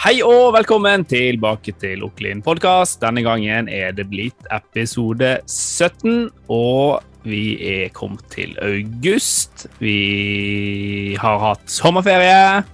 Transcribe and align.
Hei 0.00 0.22
og 0.24 0.54
velkommen 0.54 1.02
tilbake 1.04 1.74
til 1.76 2.06
Oklin 2.06 2.38
podkast. 2.40 3.02
Denne 3.02 3.20
gangen 3.20 3.66
er 3.68 3.90
det 3.92 4.06
blitt 4.08 4.46
episode 4.48 5.34
17, 5.44 6.30
og 6.48 7.04
vi 7.28 7.58
er 7.68 7.92
kommet 7.92 8.24
til 8.32 8.54
august. 8.64 9.66
Vi 9.76 11.18
har 11.20 11.36
hatt 11.44 11.68
sommerferie, 11.68 12.64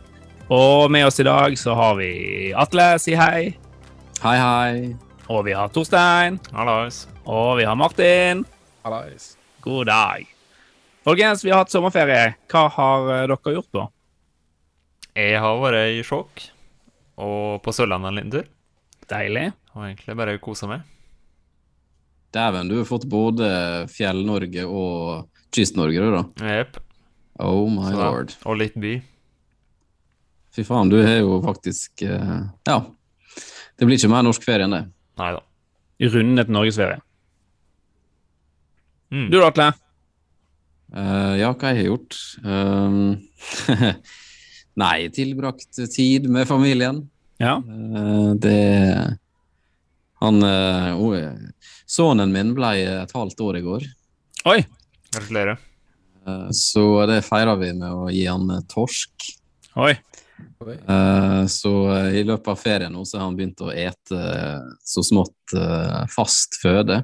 og 0.54 0.86
med 0.94 1.08
oss 1.08 1.18
i 1.18 1.26
dag 1.26 1.58
så 1.58 1.74
har 1.74 1.98
vi 1.98 2.12
Atle, 2.54 2.92
si 3.02 3.18
hei. 3.18 3.56
Hei, 4.22 4.38
hei. 4.38 4.94
Og 5.26 5.48
vi 5.50 5.58
har 5.58 5.74
Torstein. 5.74 6.38
Hallais. 6.54 7.08
Og 7.26 7.56
vi 7.58 7.66
har 7.66 7.74
Martin. 7.74 8.46
Hallais. 8.86 9.32
God 9.66 9.90
dag. 9.90 10.30
Folkens, 11.02 11.42
vi 11.42 11.50
har 11.50 11.66
hatt 11.66 11.74
sommerferie. 11.74 12.36
Hva 12.46 12.68
har 12.78 13.14
eh, 13.16 13.30
dere 13.34 13.58
gjort 13.58 13.74
da? 13.74 13.88
Jeg 15.18 15.42
har 15.42 15.64
vært 15.66 15.96
i 15.98 16.04
sjokk 16.06 16.52
og 17.16 17.62
på 17.64 17.72
Sørlandet 17.74 18.10
en 18.12 18.18
liten 18.18 18.32
tur. 18.34 18.46
Deilig. 19.10 19.46
Og 19.76 19.84
egentlig 19.86 20.16
bare 20.18 20.38
kosa 20.42 20.68
meg. 20.70 20.82
Dæven, 22.34 22.68
du 22.68 22.76
har 22.80 22.88
fått 22.88 23.06
både 23.08 23.46
Fjell-Norge 23.92 24.64
og 24.68 25.28
Kyst-Norge, 25.54 26.02
du, 26.02 26.16
da. 26.16 26.50
Jepp. 26.58 26.76
Oh 27.40 27.68
my 27.70 27.90
Så 27.92 27.96
da- 27.96 28.10
lord. 28.10 28.34
Og 28.44 28.58
litt 28.60 28.74
by. 28.80 28.94
Fy 30.56 30.64
faen, 30.64 30.88
du 30.92 30.96
har 31.04 31.18
jo 31.20 31.38
faktisk 31.44 32.02
eh, 32.02 32.38
Ja. 32.66 32.78
Det 33.76 33.84
blir 33.84 33.98
ikke 33.98 34.08
mer 34.08 34.24
norsk 34.24 34.44
ferie 34.44 34.64
enn 34.64 34.72
det. 34.72 34.84
Nei 35.20 35.32
da. 35.36 35.42
Rundet 36.16 36.48
norgesferie. 36.52 37.00
Mm. 39.12 39.26
Du 39.30 39.36
da, 39.38 39.46
Atle? 39.50 39.66
Uh, 40.96 41.34
ja, 41.36 41.50
hva 41.52 41.72
jeg 41.72 41.82
har 41.82 41.88
gjort? 41.90 42.16
Um, 42.42 43.28
nei, 44.76 45.08
tilbrakt 45.14 45.78
tid 45.94 46.28
med 46.30 46.48
familien. 46.48 47.04
Ja. 47.40 47.58
Eh, 47.60 48.32
det 48.40 49.18
Han 50.20 50.42
eh, 50.42 50.96
oh, 50.96 51.16
Sønnen 51.86 52.32
min 52.32 52.54
ble 52.56 52.70
et 53.04 53.12
halvt 53.12 53.40
år 53.44 53.58
i 53.58 53.64
går. 53.66 53.88
Oi. 54.48 54.60
Gratulerer. 55.12 55.58
Eh, 56.26 56.48
så 56.56 56.86
det 57.06 57.20
feira 57.26 57.54
vi 57.60 57.72
med 57.76 57.92
å 57.92 58.08
gi 58.10 58.24
han 58.26 58.48
eh, 58.50 58.64
torsk. 58.72 59.28
Oi. 59.76 59.92
Eh, 60.66 61.42
Så 61.52 61.72
eh, 61.92 62.16
i 62.20 62.24
løpet 62.24 62.48
av 62.54 62.60
ferien 62.60 62.92
nå 62.96 63.04
så 63.04 63.18
har 63.20 63.28
han 63.28 63.36
begynt 63.36 63.60
å 63.64 63.70
ete 63.72 64.16
eh, 64.16 64.72
så 64.84 65.04
smått 65.04 65.54
eh, 65.56 66.02
fast 66.16 66.58
føde. 66.62 67.02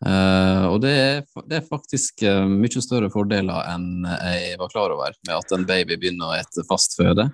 Eh, 0.00 0.64
og 0.70 0.80
det 0.80 0.92
er, 0.96 1.18
det 1.44 1.58
er 1.58 1.66
faktisk 1.68 2.22
uh, 2.24 2.46
mye 2.48 2.80
større 2.80 3.10
fordeler 3.12 3.66
enn 3.68 4.06
jeg 4.08 4.56
var 4.56 4.72
klar 4.72 4.94
over 4.94 5.12
med 5.26 5.34
at 5.36 5.52
en 5.52 5.66
baby 5.68 5.98
begynner 6.00 6.30
å 6.30 6.36
ete 6.38 6.64
fast 6.68 6.96
føde. 6.96 7.28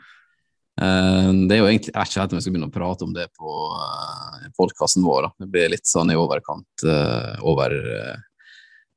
Uh, 0.76 1.30
det 1.46 1.56
er 1.56 1.60
jo 1.62 1.68
egentlig 1.70 1.94
Jeg 1.94 1.96
vet 1.96 2.10
ikke 2.10 2.20
helt 2.20 2.32
om 2.34 2.36
jeg 2.36 2.44
skal 2.44 2.54
begynne 2.56 2.68
å 2.68 2.74
prate 2.74 3.06
om 3.06 3.12
det 3.16 3.28
på 3.38 3.52
uh, 3.70 4.48
podkasten 4.58 5.06
vår. 5.06 5.28
Da. 5.28 5.44
Det 5.44 5.50
blir 5.54 5.70
litt 5.76 5.86
sånn 5.86 6.10
i 6.10 6.18
overkant 6.18 6.86
over, 7.46 7.76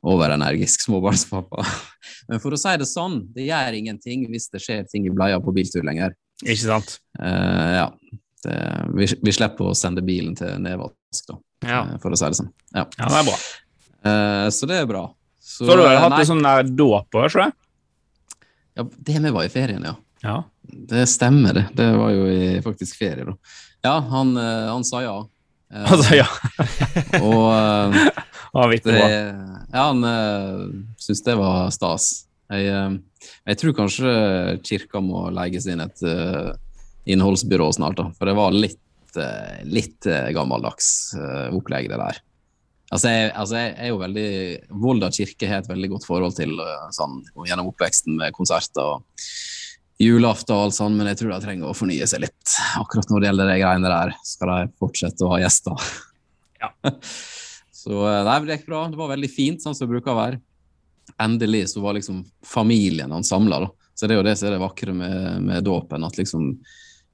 overenergisk 0.01 0.81
småbarnspappa. 0.87 1.67
Men 2.31 2.41
for 2.41 2.57
å 2.57 2.61
si 2.61 2.73
det 2.81 2.89
sånn, 2.89 3.21
det 3.35 3.51
gjør 3.51 3.77
ingenting 3.83 4.25
hvis 4.33 4.49
det 4.49 4.63
skjer 4.65 4.89
ting 4.89 5.05
i 5.05 5.13
bleia 5.13 5.37
på 5.43 5.53
biltur 5.53 5.85
lenger. 5.85 6.17
Ikke 6.41 6.63
sant? 6.63 6.97
Ja. 7.19 7.89
Det, 8.43 8.57
vi, 8.95 9.07
vi 9.25 9.31
slipper 9.35 9.71
å 9.71 9.75
sende 9.75 10.03
bilen 10.05 10.35
til 10.39 10.59
nedvask, 10.63 11.23
da, 11.27 11.39
Ja. 11.67 11.79
eh, 11.81 11.97
for 11.99 12.15
å 12.15 12.19
si 12.19 12.29
det 12.29 12.39
sånn. 12.39 12.51
Ja. 12.73 12.85
Ja, 12.97 13.09
det 13.09 13.17
er 13.19 13.25
bra. 13.27 13.39
Uh, 13.99 14.45
så 14.55 14.69
det 14.69 14.77
er 14.79 14.85
bra. 14.87 15.01
Så, 15.43 15.65
Så 15.65 15.75
du 15.75 15.81
har 15.83 15.95
eh, 15.95 16.03
hatt 16.05 16.15
nei, 16.15 16.27
sånn 16.29 16.45
der 16.45 16.69
dåp 16.69 17.17
òg, 17.19 17.25
tror 17.33 17.47
jeg? 17.47 17.57
ja, 18.79 18.85
Det 19.09 19.17
vi 19.19 19.33
var 19.35 19.43
i 19.47 19.51
ferien, 19.51 19.83
ja. 19.83 19.95
Ja. 20.23 20.37
Det 20.63 21.07
stemmer, 21.09 21.53
det. 21.57 21.65
Det 21.75 21.89
var 21.97 22.13
jo 22.13 22.27
i 22.31 22.61
faktisk 22.63 22.99
ferie, 22.99 23.25
da. 23.27 23.35
Ja, 23.83 23.97
han, 24.11 24.35
eh, 24.37 24.69
han 24.69 24.83
sa 24.87 25.01
ja. 25.03 25.17
Han 25.69 26.01
sa 26.03 26.15
ja. 26.17 26.25
Og 27.27 27.45
eh, 27.53 27.99
ja 28.53 28.65
det, 28.81 28.95
ja, 29.73 29.83
han 29.83 30.01
uh, 30.03 30.63
syntes 30.97 31.21
det 31.27 31.35
var 31.37 31.69
stas. 31.73 32.09
Jeg, 32.49 32.65
eh, 32.73 33.27
jeg 33.51 33.59
tror 33.61 33.75
kanskje 33.77 34.13
kirka 34.65 35.01
må 35.05 35.27
legges 35.35 35.67
inn 35.69 35.83
et 35.83 36.01
eh, 36.07 36.49
innholdsbyrå 37.05 37.69
snart, 37.73 37.97
da. 37.99 38.09
For 38.17 38.29
det 38.29 38.35
var 38.37 38.55
litt, 38.55 38.81
eh, 39.17 39.61
litt 39.69 40.07
eh, 40.09 40.31
gammeldags 40.35 41.13
eh, 41.17 41.47
opplegg, 41.55 41.89
det 41.91 41.99
der. 42.01 42.19
Altså 42.89 43.11
jeg, 43.13 43.31
altså 43.37 43.59
jeg 43.59 43.73
er 43.77 43.91
jo 43.91 43.99
veldig 44.01 44.29
Volda 44.81 45.11
kirke 45.13 45.45
har 45.45 45.61
et 45.61 45.67
veldig 45.69 45.91
godt 45.91 46.07
forhold 46.09 46.33
til 46.39 46.55
sånn 46.95 47.19
gjennom 47.45 47.67
oppveksten 47.69 48.15
med 48.17 48.33
konserter 48.33 48.95
og 48.95 49.27
julaften 50.01 50.55
og 50.55 50.63
alt 50.63 50.77
sånt, 50.79 50.97
men 50.97 51.11
jeg 51.11 51.19
tror 51.19 51.35
de 51.35 51.39
trenger 51.43 51.69
å 51.69 51.75
fornye 51.77 52.07
seg 52.09 52.23
litt. 52.23 52.55
Akkurat 52.81 53.11
når 53.11 53.21
det 53.21 53.29
gjelder 53.29 53.51
de 53.51 53.57
greiene 53.61 53.91
der, 53.93 54.15
skal 54.25 54.53
de 54.55 54.73
fortsette 54.81 55.27
å 55.27 55.33
ha 55.35 55.41
gjester. 55.43 55.91
Ja. 56.63 56.71
Så 57.79 57.95
nei, 58.03 58.39
det 58.43 58.57
gikk 58.57 58.69
bra. 58.71 58.83
Det 58.91 58.99
var 58.99 59.13
veldig 59.13 59.29
fint, 59.31 59.61
sånn 59.63 59.75
som 59.75 59.85
det 59.85 59.93
bruker 59.93 60.11
å 60.11 60.19
være. 60.19 60.39
Endelig 61.21 61.69
så 61.71 61.83
var 61.83 61.95
liksom 61.95 62.23
familien 62.45 63.11
han 63.11 63.23
samla, 63.25 63.61
da. 63.63 63.69
Så 63.95 64.07
det 64.07 64.15
er 64.15 64.19
jo 64.21 64.25
det 64.27 64.35
som 64.39 64.47
er 64.49 64.55
det 64.55 64.61
vakre 64.61 64.93
med, 64.95 65.15
med 65.43 65.63
dåpen, 65.67 66.03
at 66.07 66.19
liksom 66.19 66.51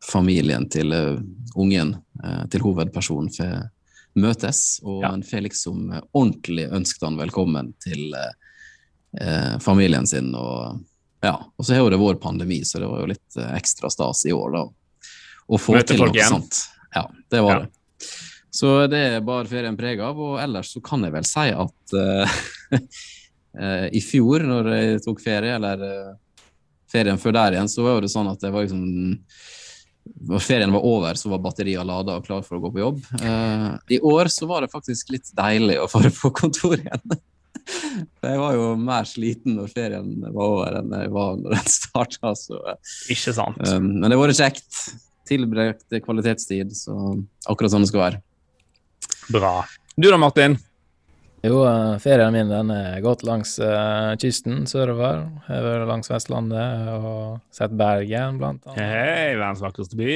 familien 0.04 0.68
til 0.70 0.92
eh, 0.94 1.20
ungen, 1.56 1.96
eh, 2.24 2.44
til 2.52 2.62
hovedpersonen, 2.66 3.30
får 3.36 3.70
møtes. 4.16 4.80
Og 4.84 5.02
Ja. 5.04 5.14
en 5.14 5.24
får 5.24 5.42
liksom 5.48 5.92
eh, 5.94 6.02
ordentlig 6.14 6.70
ønsket 6.72 7.02
han 7.08 7.18
velkommen 7.18 7.74
til 7.84 8.14
eh, 8.16 9.58
familien 9.60 10.08
sin. 10.08 10.34
Og 10.36 10.80
ja, 11.24 11.36
og 11.58 11.66
så 11.66 11.74
har 11.74 11.84
jo 11.86 11.90
det 11.90 12.00
vært 12.00 12.22
pandemi, 12.22 12.62
så 12.64 12.80
det 12.80 12.88
var 12.90 13.02
jo 13.02 13.08
litt 13.14 13.40
ekstra 13.56 13.90
stas 13.90 14.26
i 14.26 14.32
år, 14.36 14.52
da. 14.54 14.66
Å 15.50 15.60
få 15.62 15.74
Møte 15.78 15.94
til 15.94 16.00
noe 16.04 16.14
igjen. 16.14 16.30
sånt. 16.30 16.64
Ja, 16.96 17.08
det 17.32 17.42
var 17.42 17.52
Ja. 17.56 17.60
det. 17.66 17.72
Så 18.56 18.88
det 18.88 18.98
er 19.18 19.20
bare 19.22 19.46
ferien 19.46 19.76
preg 19.76 20.00
av, 20.00 20.18
og 20.18 20.38
ellers 20.40 20.70
så 20.72 20.82
kan 20.82 21.02
jeg 21.04 21.12
vel 21.12 21.26
si 21.28 21.50
at 21.52 21.94
eh, 22.00 22.38
i 23.92 24.00
fjor, 24.04 24.44
når 24.48 24.70
jeg 24.76 25.02
tok 25.04 25.20
ferie, 25.24 25.56
eller 25.56 25.82
uh, 25.84 26.14
ferien 26.92 27.18
før 27.20 27.32
der 27.36 27.52
igjen, 27.56 27.70
så 27.72 27.84
var 27.84 28.02
det 28.04 28.10
sånn 28.12 28.28
at 28.32 28.40
det 28.44 28.52
var 28.52 28.64
liksom 28.66 29.20
når 30.26 30.42
ferien 30.44 30.74
var 30.74 30.86
over, 30.86 31.18
så 31.18 31.30
var 31.32 31.42
batteriet 31.44 31.86
lada 31.88 32.18
og 32.20 32.26
klar 32.26 32.44
for 32.46 32.58
å 32.58 32.64
gå 32.64 32.72
på 32.76 32.82
jobb. 32.82 33.00
Eh, 33.20 33.96
I 33.98 34.00
år 34.06 34.30
så 34.34 34.48
var 34.50 34.66
det 34.66 34.72
faktisk 34.74 35.14
litt 35.14 35.32
deilig 35.38 35.80
å 35.82 35.88
være 35.92 36.12
på 36.14 36.32
kontor 36.36 36.78
igjen. 36.78 37.18
Jeg 38.26 38.38
var 38.38 38.54
jo 38.54 38.66
mer 38.78 39.08
sliten 39.10 39.56
når 39.58 39.72
ferien 39.74 40.10
var 40.28 40.44
over 40.44 40.76
enn 40.78 40.92
jeg 40.94 41.10
var 41.16 41.38
når 41.40 41.56
den 41.56 41.72
starta. 41.72 42.34
Ikke 43.10 43.34
sant? 43.34 43.58
eh, 43.66 43.80
men 43.82 44.06
det 44.06 44.14
har 44.14 44.22
vært 44.22 44.38
kjekt. 44.38 44.82
Tilbrakt 45.26 45.96
kvalitetstid, 46.06 46.76
så 46.78 46.94
akkurat 47.50 47.74
sånn 47.74 47.82
det 47.82 47.90
skal 47.90 48.04
være. 48.04 48.20
Bra. 49.34 49.56
Du 49.98 50.06
da, 50.12 50.20
Martin? 50.22 50.60
Jo, 51.46 51.60
eh, 51.68 51.98
ferien 52.02 52.34
min 52.34 52.50
den 52.50 52.72
er 52.74 53.02
gått 53.06 53.22
langs 53.28 53.58
uh, 53.62 54.16
kysten 54.18 54.64
sørover. 54.70 55.20
Jeg 55.46 55.52
har 55.52 55.68
vært 55.68 55.90
langs 55.92 56.10
Vestlandet 56.10 56.88
og 56.96 57.44
sett 57.54 57.76
Bergen, 57.78 58.40
blant 58.42 58.66
annet. 58.72 58.82
Hei, 58.82 59.36
verdens 59.38 59.62
vakreste 59.62 60.00
by. 60.00 60.16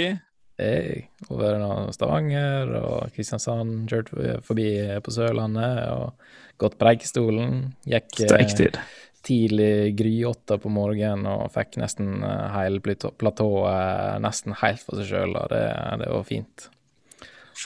Hey, 0.59 1.05
over 1.29 1.61
Stavanger 1.95 2.73
og 2.81 3.13
Kristiansand, 3.13 3.85
kjørt 3.91 4.09
forbi 4.47 4.71
på 5.05 5.13
Sørlandet 5.13 5.85
og 5.93 6.33
gått 6.59 6.79
Preikestolen. 6.81 7.61
Gikk 7.85 8.23
eh, 8.23 8.25
Streiktid. 8.25 8.79
tidlig 9.23 9.93
gryåtte 9.99 10.57
på 10.59 10.73
morgenen 10.73 11.29
og 11.29 11.51
fikk 11.53 11.77
nesten 11.83 12.23
hele 12.55 12.81
platået 12.81 14.23
nesten 14.25 14.57
helt 14.63 14.81
for 14.81 14.97
seg 14.97 15.13
sjøl, 15.13 15.37
og 15.37 15.51
det, 15.53 15.65
det 16.01 16.09
var 16.09 16.31
fint. 16.33 16.71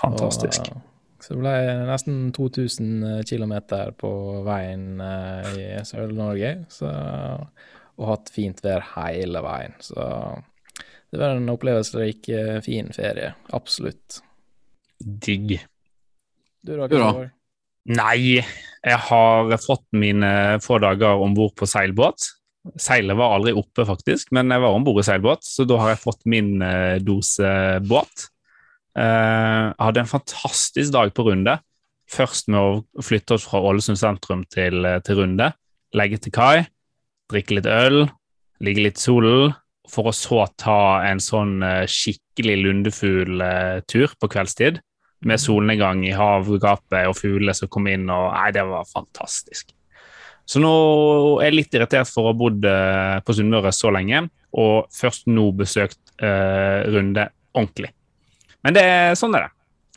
Fantastisk. 0.01 0.73
Og, 0.73 0.89
så 1.23 1.33
det 1.33 1.39
ble 1.39 1.53
nesten 1.87 2.17
2000 2.35 3.23
km 3.29 3.53
på 3.99 4.11
veien 4.43 4.99
eh, 5.03 5.51
i 5.55 5.67
Sør-Norge, 5.87 6.55
og 7.93 8.09
hatt 8.09 8.31
fint 8.33 8.59
vær 8.65 8.83
hele 8.95 9.43
veien. 9.45 9.77
Så 9.79 10.03
det 11.13 11.21
var 11.21 11.37
en 11.37 11.53
opplevelsesrik, 11.53 12.27
gikk 12.27 12.65
fin 12.65 12.91
ferie. 12.95 13.31
Absolutt. 13.55 14.19
Digg. 14.99 15.55
Du 16.63 16.75
da, 16.75 16.87
Kristoffer? 16.89 17.31
Nei, 17.93 18.39
jeg 18.39 18.99
har 19.09 19.51
fått 19.59 19.85
mine 19.99 20.59
få 20.63 20.79
dager 20.83 21.19
om 21.23 21.35
bord 21.35 21.55
på 21.59 21.67
seilbåt. 21.67 22.29
Seilet 22.79 23.17
var 23.19 23.35
aldri 23.35 23.51
oppe, 23.59 23.83
faktisk, 23.87 24.31
men 24.35 24.51
jeg 24.53 24.63
var 24.63 24.75
om 24.75 24.85
bord 24.87 25.01
i 25.01 25.07
seilbåt, 25.07 25.43
så 25.43 25.65
da 25.67 25.81
har 25.81 25.93
jeg 25.93 26.03
fått 26.05 26.23
min 26.31 26.55
eh, 26.63 26.95
dose 27.03 27.49
båt. 27.83 28.29
Jeg 28.93 29.73
hadde 29.79 30.03
en 30.03 30.09
fantastisk 30.09 30.93
dag 30.93 31.13
på 31.15 31.25
Runde. 31.25 31.57
Først 32.13 32.49
med 32.51 32.59
å 32.59 33.03
flytte 33.03 33.37
oss 33.37 33.47
fra 33.47 33.61
Ålesund 33.63 33.99
sentrum 33.99 34.43
til, 34.51 34.85
eh, 34.85 34.99
til 34.99 35.21
Runde. 35.21 35.53
Legge 35.93 36.19
til 36.21 36.31
kai, 36.31 36.67
drikke 37.31 37.57
litt 37.57 37.69
øl, 37.69 38.09
ligge 38.61 38.83
litt 38.83 38.97
i 38.97 39.05
solen. 39.07 39.55
For 39.89 40.07
å 40.07 40.15
så 40.15 40.45
ta 40.57 41.03
en 41.03 41.19
sånn 41.19 41.61
eh, 41.63 41.85
skikkelig 41.85 42.57
lundefugl-tur 42.63 44.15
på 44.19 44.29
kveldstid. 44.31 44.79
Med 45.23 45.39
solnedgang 45.39 46.03
i 46.05 46.15
havgapet 46.15 47.07
og 47.07 47.15
fugler 47.15 47.55
som 47.55 47.69
kom 47.71 47.87
inn. 47.87 48.09
og 48.09 48.33
Nei, 48.33 48.51
det 48.51 48.63
var 48.67 48.85
fantastisk. 48.85 49.71
Så 50.45 50.59
nå 50.59 51.39
er 51.39 51.51
jeg 51.51 51.55
litt 51.55 51.75
irritert 51.75 52.09
for 52.11 52.27
å 52.27 52.33
ha 52.33 52.35
bodd 52.35 52.65
på 53.23 53.35
Sunnmøre 53.35 53.71
så 53.71 53.93
lenge, 53.95 54.25
og 54.51 54.89
først 54.91 55.29
nå 55.31 55.45
besøkt 55.55 56.01
eh, 56.19 56.83
Runde 56.91 57.29
ordentlig. 57.55 57.93
Men 58.63 58.77
det 58.77 58.83
er 58.87 59.19
sånn 59.19 59.35
er 59.37 59.47
det. 59.47 59.53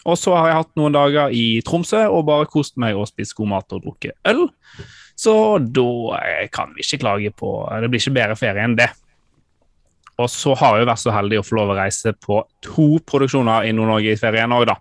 Og 0.06 0.18
så 0.18 0.34
har 0.36 0.50
jeg 0.50 0.58
hatt 0.60 0.76
noen 0.78 0.94
dager 0.94 1.32
i 1.34 1.60
Tromsø 1.66 2.04
og 2.06 2.28
bare 2.28 2.46
kost 2.50 2.76
meg 2.78 2.98
og 2.98 3.08
spist 3.10 3.34
god 3.38 3.50
mat 3.50 3.74
og 3.74 3.82
drukket 3.82 4.14
øl. 4.30 4.46
Så 5.18 5.32
da 5.58 5.88
eh, 6.20 6.46
kan 6.52 6.74
vi 6.76 6.84
ikke 6.84 7.00
klage 7.00 7.32
på 7.32 7.50
Det 7.80 7.88
blir 7.90 8.02
ikke 8.02 8.18
bedre 8.18 8.36
ferie 8.38 8.66
enn 8.66 8.76
det. 8.78 8.90
Og 10.22 10.30
så 10.32 10.54
har 10.56 10.78
jeg 10.78 10.88
vært 10.88 11.02
så 11.02 11.12
heldig 11.12 11.40
å 11.40 11.44
få 11.44 11.58
lov 11.58 11.72
å 11.74 11.78
reise 11.80 12.12
på 12.14 12.38
to 12.64 12.86
produksjoner 13.08 13.66
i 13.68 13.74
Nord-Norge 13.76 14.14
i 14.14 14.20
ferien 14.20 14.54
òg, 14.54 14.68
da. 14.70 14.78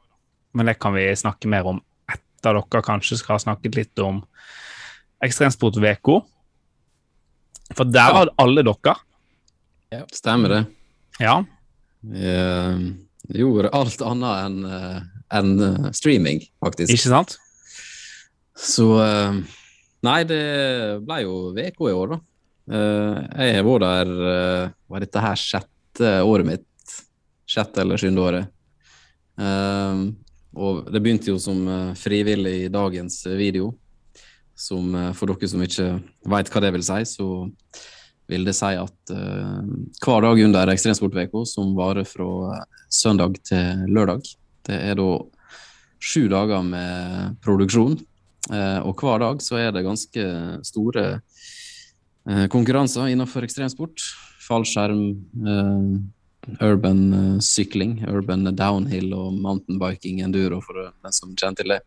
Men 0.55 0.69
det 0.69 0.77
kan 0.79 0.95
vi 0.95 1.09
snakke 1.17 1.49
mer 1.51 1.67
om 1.73 1.81
etter 2.11 2.55
dere 2.55 2.83
kanskje 2.85 3.17
skal 3.19 3.35
ha 3.35 3.43
snakket 3.43 3.75
litt 3.75 4.03
om 4.03 4.21
Ekstremsport-VK. 5.25 6.13
For 7.75 7.89
der 7.89 8.15
har 8.19 8.31
alle 8.39 8.63
dere. 8.63 8.95
Stemmer 10.13 10.53
det. 10.53 10.61
Ja. 11.23 11.39
Eh, 12.05 12.85
gjorde 13.33 13.73
alt 13.73 14.01
annet 14.05 14.45
enn 14.45 15.11
en 15.29 15.59
eh, 15.59 15.91
streaming, 15.91 16.43
faktisk. 16.63 16.93
Ikke 16.93 17.11
sant? 17.11 17.37
Så 18.55 18.89
eh, 19.03 19.43
Nei, 20.05 20.19
det 20.29 20.41
ble 21.01 21.23
jo 21.23 21.37
VK 21.55 21.79
i 21.89 21.95
år, 21.97 22.13
da. 22.13 22.19
Eh, 22.65 23.23
jeg 23.47 23.57
har 23.57 23.65
vært 23.65 23.83
der 23.85 24.11
eh, 24.33 24.73
Var 24.89 25.03
dette 25.03 25.21
her 25.21 25.39
sjette 25.39 26.11
året 26.25 26.49
mitt? 26.49 26.93
Sjette 27.49 27.83
eller 27.83 28.01
sjuende 28.01 28.21
året. 28.25 28.53
Eh, 29.41 30.03
og 30.55 30.85
det 30.93 31.01
begynte 31.03 31.33
jo 31.33 31.39
som 31.41 31.65
eh, 31.67 31.91
frivillig 31.99 32.55
i 32.65 32.71
dagens 32.73 33.23
video. 33.33 33.73
Som 34.55 34.93
eh, 34.95 35.11
for 35.17 35.33
dere 35.33 35.51
som 35.51 35.65
ikke 35.65 35.89
veit 36.31 36.53
hva 36.53 36.63
det 36.63 36.73
vil 36.77 36.85
si, 36.85 37.01
så 37.17 37.29
vil 38.31 38.45
det 38.47 38.55
si 38.57 38.71
at 38.79 39.13
uh, 39.13 39.61
hver 40.01 40.25
dag 40.25 40.41
under 40.47 40.73
Ekstremsport-VK, 40.73 41.37
som 41.49 41.75
varer 41.77 42.07
fra 42.09 42.29
eh, 42.55 42.65
søndag 42.89 43.37
til 43.45 43.85
lørdag, 43.93 44.25
det 44.65 44.79
er 44.89 44.97
da 44.97 45.09
sju 46.01 46.25
dager 46.31 46.65
med 46.65 47.37
produksjon. 47.45 47.99
Uh, 48.49 48.81
og 48.85 49.01
hver 49.01 49.21
dag 49.21 49.41
så 49.45 49.59
er 49.61 49.71
det 49.73 49.85
ganske 49.85 50.25
store 50.65 51.05
uh, 52.29 52.45
konkurranser 52.53 53.13
innenfor 53.13 53.45
ekstremsport. 53.45 54.01
Fallskjerm, 54.45 55.01
urban 56.61 57.39
sykling, 57.41 57.95
urban 58.05 58.45
downhill 58.53 59.15
og 59.17 59.39
mountain 59.41 59.79
biking, 59.81 60.19
enduro 60.21 60.59
for 60.61 60.77
den 60.85 61.15
som 61.17 61.31
kjenner 61.33 61.57
til 61.57 61.73
det. 61.73 61.79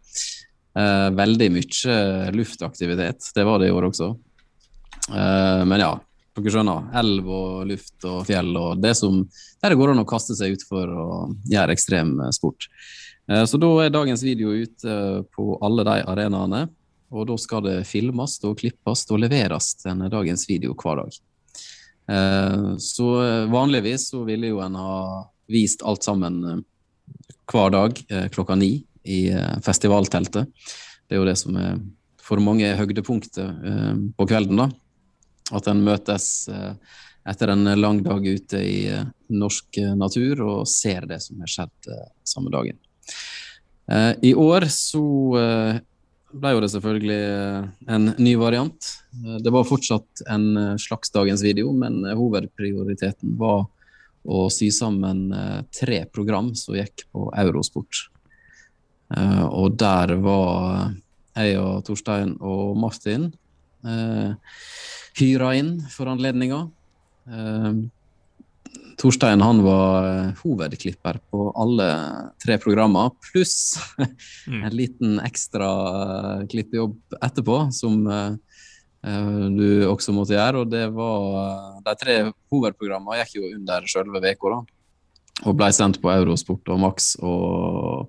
Veldig 1.14 1.48
mye 1.54 1.94
luftaktivitet. 2.34 3.30
Det 3.36 3.44
var 3.46 3.62
det 3.62 3.68
i 3.70 3.76
år 3.78 3.86
også. 3.92 4.08
Men 5.14 5.84
ja, 5.84 5.92
dere 6.38 6.52
skjønner. 6.54 6.88
Elv 7.00 7.28
og 7.28 7.66
luft 7.68 8.06
og 8.08 8.24
fjell 8.28 8.50
og 8.58 8.80
det 8.82 8.94
som 8.98 9.20
der 9.62 9.72
det 9.72 9.78
går 9.80 9.92
an 9.92 10.02
å 10.02 10.08
kaste 10.08 10.36
seg 10.38 10.56
utfor 10.56 10.90
og 10.92 11.36
gjøre 11.50 11.74
ekstrem 11.74 12.14
eh, 12.24 12.32
sport. 12.34 12.68
Eh, 13.30 13.44
Så 13.44 13.60
da 13.60 13.70
er 13.84 13.94
dagens 13.94 14.24
video 14.24 14.54
ute 14.54 14.88
eh, 14.88 15.20
på 15.34 15.58
alle 15.64 15.86
de 15.88 15.96
arenaene. 16.04 16.66
Og 17.08 17.24
da 17.30 17.38
skal 17.40 17.64
det 17.64 17.76
filmes 17.88 18.36
og 18.44 18.58
klippes 18.60 19.06
og 19.08 19.22
leveres 19.22 19.72
denne 19.80 20.10
dagens 20.12 20.44
video 20.48 20.74
hver 20.76 21.00
dag. 21.00 21.14
Så 22.84 23.06
vanligvis 23.48 24.10
så 24.10 24.20
ville 24.28 24.50
jo 24.50 24.60
en 24.60 24.76
ha 24.76 24.98
vist 25.48 25.80
alt 25.88 26.04
sammen 26.04 26.64
hver 27.48 27.72
dag 27.72 27.96
klokka 28.32 28.58
ni 28.60 28.84
i 29.08 29.22
festivalteltet. 29.64 30.52
Det 31.08 31.16
er 31.16 31.22
jo 31.22 31.28
det 31.28 31.36
som 31.40 31.56
er 31.56 31.80
for 32.28 32.42
mange 32.44 32.68
høydepunktet 32.76 33.40
eh, 33.40 33.94
på 34.16 34.28
kvelden, 34.28 34.60
da. 34.60 34.68
At 35.54 35.68
en 35.70 35.80
møtes 35.84 36.48
eh, 36.52 36.72
etter 37.28 37.52
en 37.52 37.64
lang 37.80 38.02
dag 38.04 38.24
ute 38.24 38.60
i 38.60 38.78
eh, 38.92 39.06
norsk 39.32 39.80
eh, 39.80 39.94
natur 39.96 40.42
og 40.44 40.68
ser 40.68 41.08
det 41.08 41.20
som 41.24 41.40
har 41.42 41.52
skjedd 41.52 41.92
samme 42.28 42.52
dagen. 42.52 42.78
I 44.20 44.34
år 44.36 44.66
så 44.68 45.00
ble 46.28 46.50
jo 46.52 46.58
det 46.60 46.68
selvfølgelig 46.74 47.20
en 47.88 48.10
ny 48.20 48.34
variant. 48.36 48.88
Det 49.40 49.48
var 49.48 49.64
fortsatt 49.64 50.20
en 50.28 50.76
slags 50.76 51.08
dagens 51.14 51.40
video, 51.40 51.70
men 51.72 52.02
hovedprioriteten 52.04 53.32
var 53.40 53.64
å 54.28 54.42
sy 54.52 54.68
sammen 54.76 55.32
tre 55.72 56.02
program 56.12 56.50
som 56.52 56.76
gikk 56.76 57.06
på 57.08 57.30
Eurosport. 57.32 58.02
Og 59.56 59.80
der 59.80 60.12
var 60.20 60.92
jeg 61.32 61.56
og 61.64 61.80
Torstein 61.88 62.36
og 62.44 62.76
Martin 62.84 63.30
hyra 65.18 65.52
inn 65.58 65.78
for 65.92 66.10
anledninga. 66.10 66.64
Eh, 67.28 67.72
Torstein 68.98 69.42
han 69.44 69.60
var 69.62 70.06
eh, 70.08 70.30
hovedklipper 70.42 71.20
på 71.30 71.48
alle 71.58 71.88
tre 72.42 72.58
programmer, 72.62 73.12
pluss 73.30 73.76
Mm. 74.48 74.62
en 74.64 74.72
liten 74.76 75.18
ekstra 75.20 75.68
eh, 76.40 76.46
klippejobb 76.48 77.18
etterpå, 77.20 77.58
som 77.74 78.04
du 79.58 79.66
også 79.86 80.10
måtte 80.12 80.34
gjøre. 80.34 80.64
Og 80.64 80.70
det 80.72 80.86
var 80.90 81.76
De 81.84 81.94
tre 82.00 82.16
hovedprogrammene 82.50 83.20
gikk 83.20 83.36
jo 83.38 83.50
under 83.54 83.86
selve 83.86 84.18
uka. 84.24 84.58
Og 85.46 85.54
ble 85.54 85.68
sendt 85.72 86.00
på 86.02 86.10
Eurosport 86.10 86.66
og 86.72 86.80
Max 86.82 87.12
og 87.22 88.08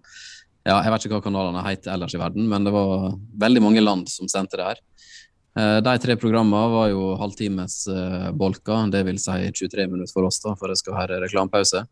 ja, 0.66 0.80
Jeg 0.84 0.92
vet 0.92 1.06
ikke 1.06 1.18
hva 1.20 1.26
kanalene 1.28 1.62
heter 1.66 1.94
ellers 1.94 2.16
i 2.16 2.20
verden, 2.22 2.48
men 2.50 2.66
det 2.66 2.74
var 2.74 3.14
veldig 3.42 3.62
mange 3.64 3.84
land 3.84 4.10
som 4.12 4.28
sendte 4.32 4.58
det 4.60 4.66
her. 4.66 4.82
Eh, 5.58 5.80
De 5.82 5.98
tre 6.00 6.16
programmene 6.20 6.70
var 6.74 6.90
jo 6.92 7.16
halvtimes 7.20 7.88
bolka, 7.88 8.34
bolker, 8.34 8.92
det 8.92 9.06
vil 9.08 9.18
si 9.22 9.32
23 9.52 9.88
minutter 9.90 10.14
for 10.14 10.28
oss, 10.30 10.40
da, 10.44 10.54
for 10.56 10.68
det 10.70 10.78
skal 10.78 10.94
være 11.00 11.22
reklamepause. 11.24 11.86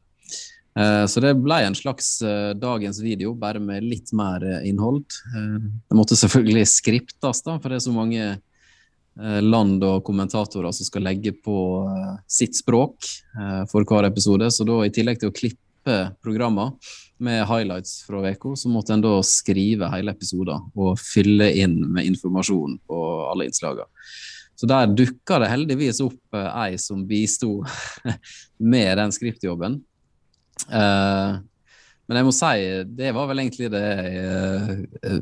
Eh, 0.77 1.05
Så 1.09 1.21
det 1.23 1.33
ble 1.41 1.61
en 1.65 1.75
slags 1.75 2.21
eh, 2.21 2.53
dagens 2.53 2.99
video, 3.01 3.33
bare 3.33 3.59
med 3.59 3.83
litt 3.83 4.13
mer 4.13 4.43
eh, 4.45 4.67
innhold. 4.69 5.05
Eh, 5.33 5.57
Det 5.89 5.97
måtte 5.97 6.15
selvfølgelig 6.19 6.67
skriptes, 6.69 7.41
da, 7.43 7.57
for 7.59 7.69
det 7.69 7.79
er 7.81 7.87
så 7.87 7.93
mange 7.95 8.23
eh, 8.37 9.41
land 9.41 9.83
og 9.83 10.03
kommentatorer 10.05 10.71
som 10.71 10.85
skal 10.85 11.01
legge 11.09 11.33
på 11.33 11.57
eh, 11.89 12.17
sitt 12.29 12.55
språk 12.55 13.09
eh, 13.39 13.63
for 13.71 13.83
hver 13.89 14.05
episode. 14.05 14.51
Så 14.53 14.67
da 14.69 14.83
i 14.85 14.93
tillegg 14.93 15.19
til 15.19 15.31
å 15.33 15.35
klippe 15.35 15.63
programmer 16.23 16.73
med 17.23 17.43
highlights 17.49 18.03
fra 18.07 18.21
uka, 18.23 18.55
så 18.55 18.69
måtte 18.69 18.95
en 18.95 19.03
da 19.03 19.15
skrive 19.25 19.89
hele 19.93 20.13
episoder 20.13 20.61
og 20.77 20.99
fylle 21.01 21.49
inn 21.57 21.79
med 21.93 22.09
informasjon 22.11 22.77
på 22.87 23.03
alle 23.31 23.49
innslagene. 23.49 23.89
Så 24.57 24.65
der 24.69 24.89
dukka 24.89 25.37
det 25.43 25.51
heldigvis 25.51 25.99
opp 26.01 26.37
eh, 26.37 26.47
ei 26.63 26.79
som 26.81 27.03
bisto 27.05 27.59
med 28.73 28.97
den 28.97 29.13
skriptjobben. 29.13 29.77
Eh, 30.65 31.37
men 32.07 32.21
jeg 32.21 32.25
må 32.25 32.31
si, 32.31 32.67
det 32.95 33.11
var 33.15 33.27
vel 33.27 33.41
egentlig 33.43 33.67
det 33.73 33.81
jeg 33.83 34.75
uh, 35.03 35.17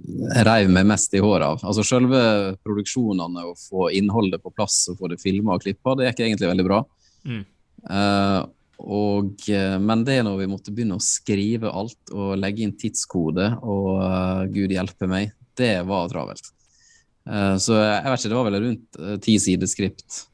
reiv 0.45 0.69
meg 0.69 0.85
mest 0.85 1.15
i 1.17 1.21
håret 1.23 1.47
av. 1.47 1.63
Altså 1.65 1.81
Selve 1.81 2.19
produksjonene, 2.61 3.41
å 3.41 3.55
få 3.57 3.87
innholdet 3.97 4.43
på 4.43 4.53
plass 4.53 4.83
og 4.93 4.99
få 4.99 5.09
det 5.09 5.17
filma 5.17 5.55
og 5.57 5.65
klippa, 5.65 5.95
det 5.97 6.11
gikk 6.11 6.21
egentlig 6.27 6.51
veldig 6.51 6.67
bra. 6.67 6.83
Mm. 7.25 7.41
Eh, 7.89 8.37
og, 8.81 9.33
eh, 9.49 9.77
men 9.79 10.03
det 10.07 10.19
når 10.25 10.41
vi 10.41 10.49
måtte 10.51 10.73
begynne 10.75 10.97
å 10.99 11.03
skrive 11.03 11.71
alt 11.71 12.11
og 12.13 12.35
legge 12.39 12.65
inn 12.65 12.75
tidskode, 12.79 13.47
og 13.63 13.89
uh, 14.01 14.43
gud 14.51 14.73
hjelpe 14.75 15.07
meg, 15.09 15.31
det 15.55 15.79
var 15.87 16.09
travelt. 16.11 16.51
Uh, 17.25 17.55
så 17.61 17.77
jeg 17.79 18.11
vet 18.11 18.19
ikke, 18.19 18.33
det 18.33 18.39
var 18.39 18.49
vel 18.49 18.61
rundt 18.65 18.99
ti 19.23 19.37
sider 19.41 19.69
skript 19.71 20.25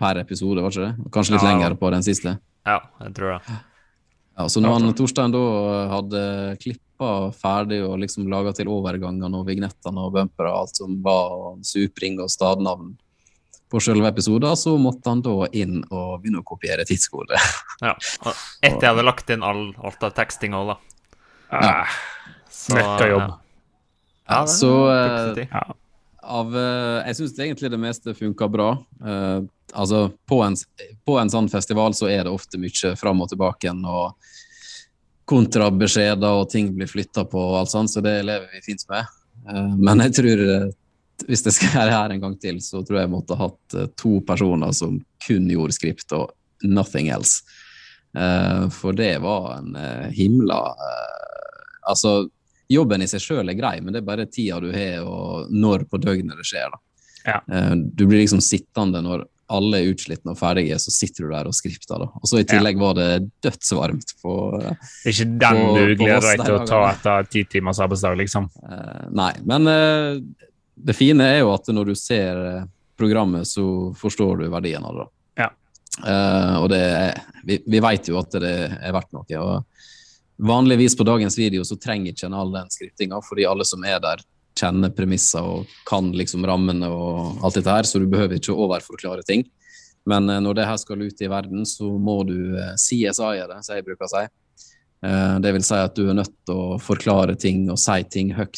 per 0.00 0.18
episode, 0.22 0.64
var 0.64 0.72
ikke 0.72 0.88
det? 0.88 1.12
Kanskje 1.14 1.36
litt 1.36 1.44
Ja. 1.44 1.52
lenger 1.52 1.76
på 1.78 1.92
den 1.94 2.02
siste. 2.06 2.38
Ja, 2.64 2.80
jeg 3.04 3.14
tror 3.14 3.36
det. 3.36 3.58
Ja, 4.34 4.48
så 4.50 4.60
når 4.60 4.80
han, 4.80 4.94
Torstein 4.98 5.30
da 5.30 5.42
hadde 5.92 6.22
klippa 6.58 7.10
ferdig 7.38 7.84
og 7.86 8.00
liksom 8.02 8.26
laga 8.32 8.50
til 8.56 8.70
overgangene 8.72 9.38
og 9.38 9.46
vignettene 9.46 10.02
og 10.02 10.16
bumpere 10.16 10.50
og 10.50 10.64
alt 10.64 10.80
som 10.80 10.96
var 11.04 11.36
og 11.36 11.60
supring 11.66 12.18
og 12.24 12.32
stadnavn 12.32 12.96
på 13.74 13.80
selve 13.82 14.06
episoden, 14.06 14.54
så 14.56 14.76
måtte 14.78 15.10
han 15.10 15.22
da 15.24 15.48
inn 15.50 15.80
og 15.88 16.20
begynne 16.22 16.44
å 16.44 16.46
kopiere 16.46 16.86
tidskode. 16.86 17.34
Ja. 17.82 17.90
Og 18.22 18.30
Etter 18.62 18.86
jeg 18.86 18.92
hadde 18.92 19.02
lagt 19.04 19.30
inn 19.34 19.42
all, 19.44 19.64
alt 19.82 20.04
av 20.06 20.12
teksting 20.14 20.54
òg, 20.54 20.68
da. 20.70 20.76
Ah, 21.50 21.96
Så, 22.46 22.76
Møkkajobb. 22.78 23.24
Ja, 23.24 23.40
ja 24.30 24.38
det 24.46 24.52
Så, 24.54 24.70
ja. 25.42 25.64
Av, 26.24 26.54
eh, 26.56 27.00
jeg 27.10 27.18
syns 27.18 27.34
egentlig 27.34 27.72
det 27.74 27.80
meste 27.82 28.14
funka 28.16 28.46
bra. 28.48 28.68
Uh, 29.02 29.42
altså, 29.74 30.06
på 30.30 30.38
en, 30.46 30.54
på 31.04 31.18
en 31.20 31.34
sånn 31.34 31.50
festival 31.52 31.98
så 31.98 32.08
er 32.08 32.24
det 32.24 32.32
ofte 32.32 32.62
mye 32.62 32.94
fram 32.96 33.20
og 33.26 33.32
tilbake 33.34 33.66
igjen, 33.66 33.82
og 33.84 34.14
kontrabeskjeder 35.28 36.40
og 36.40 36.48
ting 36.54 36.70
blir 36.78 36.88
flytta 36.88 37.26
på 37.28 37.42
og 37.42 37.58
alt 37.64 37.74
sånt, 37.74 37.92
så 37.92 38.00
det 38.06 38.20
lever 38.22 38.54
vi 38.54 38.64
fint 38.70 38.86
med. 38.94 39.12
Eh, 39.50 39.76
men 39.82 40.06
jeg 40.06 40.16
tror 40.22 40.46
hvis 41.28 41.44
det 41.46 41.52
skal 41.56 41.74
være 41.78 41.94
her 41.94 42.14
en 42.14 42.22
gang 42.24 42.36
til, 42.42 42.60
så 42.64 42.82
tror 42.82 42.98
jeg 42.98 43.06
jeg 43.06 43.12
måtte 43.14 43.36
ha 43.38 43.48
hatt 43.48 43.76
eh, 43.78 43.90
to 44.00 44.18
personer 44.26 44.72
som 44.76 44.98
kun 45.26 45.46
gjorde 45.50 45.76
skript 45.76 46.12
og 46.16 46.32
nothing 46.64 47.10
else. 47.14 47.42
Eh, 48.16 48.64
for 48.74 48.96
det 48.96 49.12
var 49.24 49.58
en 49.58 49.74
eh, 49.76 50.08
himla 50.14 50.60
Altså, 51.84 52.30
jobben 52.72 53.02
i 53.04 53.06
seg 53.10 53.20
sjøl 53.20 53.50
er 53.52 53.56
grei, 53.58 53.74
men 53.84 53.92
det 53.92 54.00
er 54.00 54.06
bare 54.08 54.24
tida 54.24 54.56
du 54.62 54.70
har, 54.72 55.02
og 55.04 55.50
når 55.52 55.82
på 55.90 55.98
døgnet 56.00 56.38
det 56.40 56.46
skjer. 56.48 56.72
Ja. 57.26 57.42
Du 57.76 58.06
blir 58.08 58.22
liksom 58.22 58.40
sittende 58.40 59.02
når 59.04 59.26
alle 59.52 59.82
er 59.82 59.90
utslittne 59.92 60.32
og 60.32 60.38
ferdige, 60.40 60.78
så 60.80 60.94
sitter 60.94 61.26
du 61.26 61.34
der 61.34 61.50
og 61.50 61.52
skripter. 61.52 62.00
da. 62.00 62.08
Og 62.16 62.24
så 62.30 62.40
I 62.40 62.46
tillegg 62.48 62.80
var 62.80 62.96
det 62.96 63.10
dødsvarmt 63.44 64.14
på 64.22 64.32
Det 64.62 64.72
er 64.72 65.12
ikke 65.12 65.28
den 65.44 65.60
På- 65.60 65.76
du 65.76 65.94
gleder 66.00 66.24
deg 66.30 66.46
til 66.46 66.56
å 66.56 66.64
ta 66.72 66.80
etter 66.94 67.28
ti 67.28 67.44
timers 67.52 67.82
arbeidsdag, 67.84 68.16
liksom. 68.22 68.48
Nei, 69.12 69.32
men 69.44 69.68
det 70.74 70.96
fine 70.96 71.26
er 71.26 71.40
jo 71.42 71.52
at 71.54 71.68
når 71.70 71.92
du 71.92 71.94
ser 71.98 72.40
eh, 72.48 72.64
programmet, 72.98 73.48
så 73.48 73.94
forstår 73.98 74.42
du 74.42 74.48
verdien 74.52 74.84
av 74.84 74.98
det. 74.98 75.06
Ja. 75.42 75.50
Uh, 75.94 76.54
og 76.62 76.68
det 76.72 76.80
er, 76.82 77.18
vi, 77.46 77.60
vi 77.70 77.80
vet 77.82 78.08
jo 78.10 78.18
at 78.18 78.34
det 78.42 78.54
er 78.74 78.94
verdt 78.94 79.12
noe. 79.14 79.40
og 79.40 80.46
Vanligvis 80.46 80.96
på 80.98 81.06
dagens 81.06 81.38
video 81.38 81.64
så 81.66 81.78
trenger 81.78 82.12
ikke 82.12 82.26
en 82.26 82.38
all 82.38 82.50
den 82.54 82.70
skriptinga, 82.70 83.20
fordi 83.22 83.46
alle 83.46 83.66
som 83.66 83.84
er 83.86 84.00
der, 84.02 84.22
kjenner 84.54 84.92
premisser 84.94 85.42
og 85.42 85.70
kan 85.86 86.12
liksom 86.14 86.44
rammene 86.46 86.86
og 86.86 87.42
alt 87.42 87.56
dette 87.58 87.72
her, 87.74 87.86
så 87.86 87.98
du 87.98 88.06
behøver 88.10 88.38
ikke 88.38 88.54
å 88.54 88.68
overforklare 88.68 89.24
ting. 89.26 89.42
Men 90.06 90.30
eh, 90.30 90.42
når 90.42 90.58
det 90.58 90.68
her 90.68 90.78
skal 90.78 91.02
ut 91.02 91.22
i 91.22 91.30
verden, 91.30 91.64
så 91.66 91.88
må 91.98 92.20
du 92.28 92.54
eh, 92.54 92.76
CSI-e 92.78 93.48
det, 93.50 93.58
som 93.66 93.74
jeg 93.74 93.86
bruker 93.86 94.06
å 94.06 94.12
si. 94.14 94.24
Det 95.04 95.50
vil 95.52 95.64
si 95.66 95.76
at 95.76 95.98
du 95.98 96.06
er 96.08 96.14
nødt 96.16 96.30
til 96.48 96.56
å 96.56 96.76
forklare 96.80 97.34
ting 97.36 97.66
og 97.68 97.76
si 97.76 97.98
ting 98.08 98.30
høyt 98.32 98.56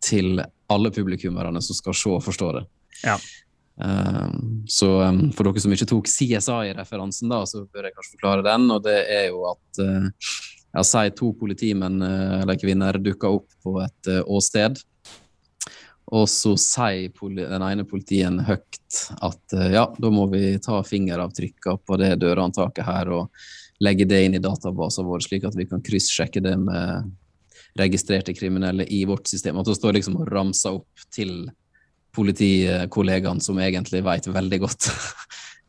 til 0.00 0.38
alle 0.68 0.92
publikummerne 0.94 1.62
som 1.64 1.76
skal 1.76 1.96
se 1.96 2.10
og 2.12 2.24
forstå 2.24 2.52
det. 2.58 2.64
Ja. 3.04 3.18
Um, 3.78 4.64
Så 4.66 4.88
um, 5.02 5.28
for 5.32 5.46
dere 5.46 5.62
som 5.62 5.72
ikke 5.72 5.86
tok 5.88 6.08
CSI-referansen, 6.10 7.30
da, 7.30 7.44
så 7.46 7.62
bør 7.64 7.88
jeg 7.88 7.94
kanskje 7.94 8.16
forklare 8.16 8.46
den. 8.46 8.66
Og 8.74 8.82
det 8.84 8.98
er 9.14 9.28
jo 9.30 9.44
at 9.52 9.82
uh, 9.84 10.08
ja, 10.74 10.84
si 10.84 11.04
to 11.16 11.32
politimenn 11.38 12.02
uh, 12.02 12.40
eller 12.42 12.58
kvinner 12.58 12.98
dukker 13.00 13.38
opp 13.38 13.54
på 13.64 13.78
et 13.84 14.10
uh, 14.10 14.22
åsted. 14.26 14.80
Og 16.08 16.24
så 16.32 16.54
sier 16.56 17.12
den 17.36 17.62
ene 17.62 17.84
politien 17.84 18.40
høyt 18.40 19.00
at 19.20 19.56
uh, 19.56 19.68
ja, 19.70 19.86
da 19.94 20.10
må 20.10 20.26
vi 20.32 20.56
ta 20.64 20.82
fingeravtrykka 20.82 21.78
på 21.84 22.00
det 22.00 22.16
dørhåndtaket 22.24 22.86
her 22.88 23.12
og 23.14 23.48
legge 23.84 24.08
det 24.10 24.24
inn 24.26 24.34
i 24.34 24.42
databasen 24.42 25.06
vår, 25.06 25.22
slik 25.22 25.44
at 25.46 25.54
vi 25.54 25.68
kan 25.70 25.84
kryssjekke 25.84 26.42
det 26.42 26.56
med 26.58 27.12
registrerte 27.78 28.34
kriminelle 28.34 28.86
i 28.86 29.04
vårt 29.08 29.26
system. 29.26 29.58
At 29.58 29.68
hun 29.68 29.76
står 29.76 29.98
liksom 29.98 30.18
og 30.22 30.30
ramser 30.32 30.78
opp 30.80 31.08
til 31.14 31.50
politikollegaene 32.16 33.44
som 33.44 33.60
egentlig 33.62 34.02
vet 34.06 34.26
veldig 34.32 34.58
godt 34.64 34.88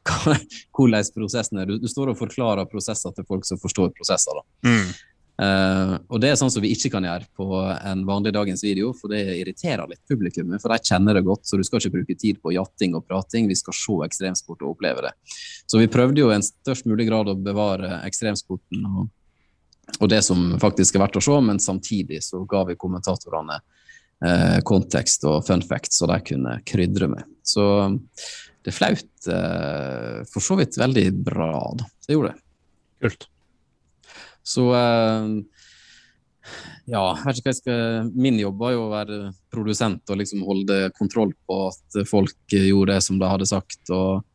hvordan 0.77 1.11
prosessen 1.15 1.61
er. 1.61 1.69
Du, 1.69 1.77
du 1.77 1.89
står 1.91 2.13
og 2.13 2.19
forklarer 2.19 2.69
prosesser 2.69 3.13
til 3.15 3.27
folk 3.27 3.45
som 3.47 3.61
forstår 3.61 3.93
prosesser. 3.97 4.39
da. 4.39 4.69
Mm. 4.69 4.89
Uh, 5.39 5.93
og 6.11 6.19
det 6.19 6.33
er 6.33 6.39
sånn 6.39 6.51
som 6.51 6.59
vi 6.59 6.73
ikke 6.75 6.89
kan 6.91 7.05
gjøre 7.07 7.23
på 7.39 7.61
en 7.63 8.01
vanlig 8.07 8.33
dagens 8.35 8.59
video, 8.65 8.89
for 8.97 9.13
det 9.13 9.21
irriterer 9.37 9.87
litt 9.87 10.01
publikum. 10.09 10.51
For 10.59 10.73
de 10.73 10.89
kjenner 10.89 11.15
det 11.15 11.23
godt, 11.27 11.45
så 11.47 11.55
du 11.55 11.63
skal 11.63 11.79
ikke 11.79 11.93
bruke 11.93 12.17
tid 12.19 12.41
på 12.43 12.51
jatting 12.57 12.97
og 12.99 13.05
prating. 13.07 13.47
Vi 13.47 13.55
skal 13.55 13.77
se 13.77 13.95
ekstremsport 14.09 14.65
og 14.65 14.73
oppleve 14.73 15.05
det. 15.07 15.13
Så 15.69 15.79
vi 15.79 15.87
prøvde 15.91 16.25
jo 16.25 16.33
i 16.33 16.35
en 16.35 16.43
størst 16.43 16.89
mulig 16.89 17.07
grad 17.07 17.31
å 17.31 17.37
bevare 17.39 18.01
ekstremsporten 18.09 18.83
og, 18.89 19.07
og 19.99 20.09
det 20.11 20.21
som 20.25 20.53
faktisk 20.61 20.95
er 20.95 21.03
verdt 21.05 21.19
å 21.19 21.23
se, 21.23 21.37
men 21.43 21.61
samtidig 21.61 22.21
så 22.25 22.43
ga 22.49 22.63
vi 22.69 22.77
kommentatorene 22.79 23.59
eh, 24.25 24.59
kontekst 24.67 25.25
og 25.29 25.41
fun 25.47 25.63
facts, 25.65 25.99
så 25.99 26.09
de 26.11 26.19
kunne 26.31 26.59
krydre 26.67 27.09
med. 27.11 27.25
Så 27.43 27.65
det 28.63 28.73
er 28.73 28.77
flaut 28.77 29.29
eh, 29.33 30.19
for 30.29 30.45
så 30.45 30.59
vidt 30.59 30.79
veldig 30.79 31.07
bra, 31.25 31.51
da. 31.79 31.89
Det 32.05 32.17
gjorde 32.17 32.33
det. 32.33 32.45
Kult. 33.05 33.29
Så 34.49 34.65
eh, 34.75 35.27
ja, 36.89 37.03
jeg 37.03 37.25
vet 37.25 37.39
ikke 37.39 37.45
hva 37.45 37.53
jeg 37.53 37.59
skal 37.59 38.09
Min 38.17 38.39
jobb 38.41 38.63
var 38.63 38.73
jo 38.73 38.85
å 38.87 38.93
være 38.93 39.19
produsent 39.53 40.09
og 40.09 40.17
liksom 40.21 40.41
holde 40.47 40.79
kontroll 40.97 41.35
på 41.45 41.61
at 41.67 41.99
folk 42.09 42.55
gjorde 42.55 42.95
det 42.95 43.03
som 43.05 43.19
de 43.21 43.29
hadde 43.29 43.49
sagt. 43.49 43.81
Og 43.93 44.25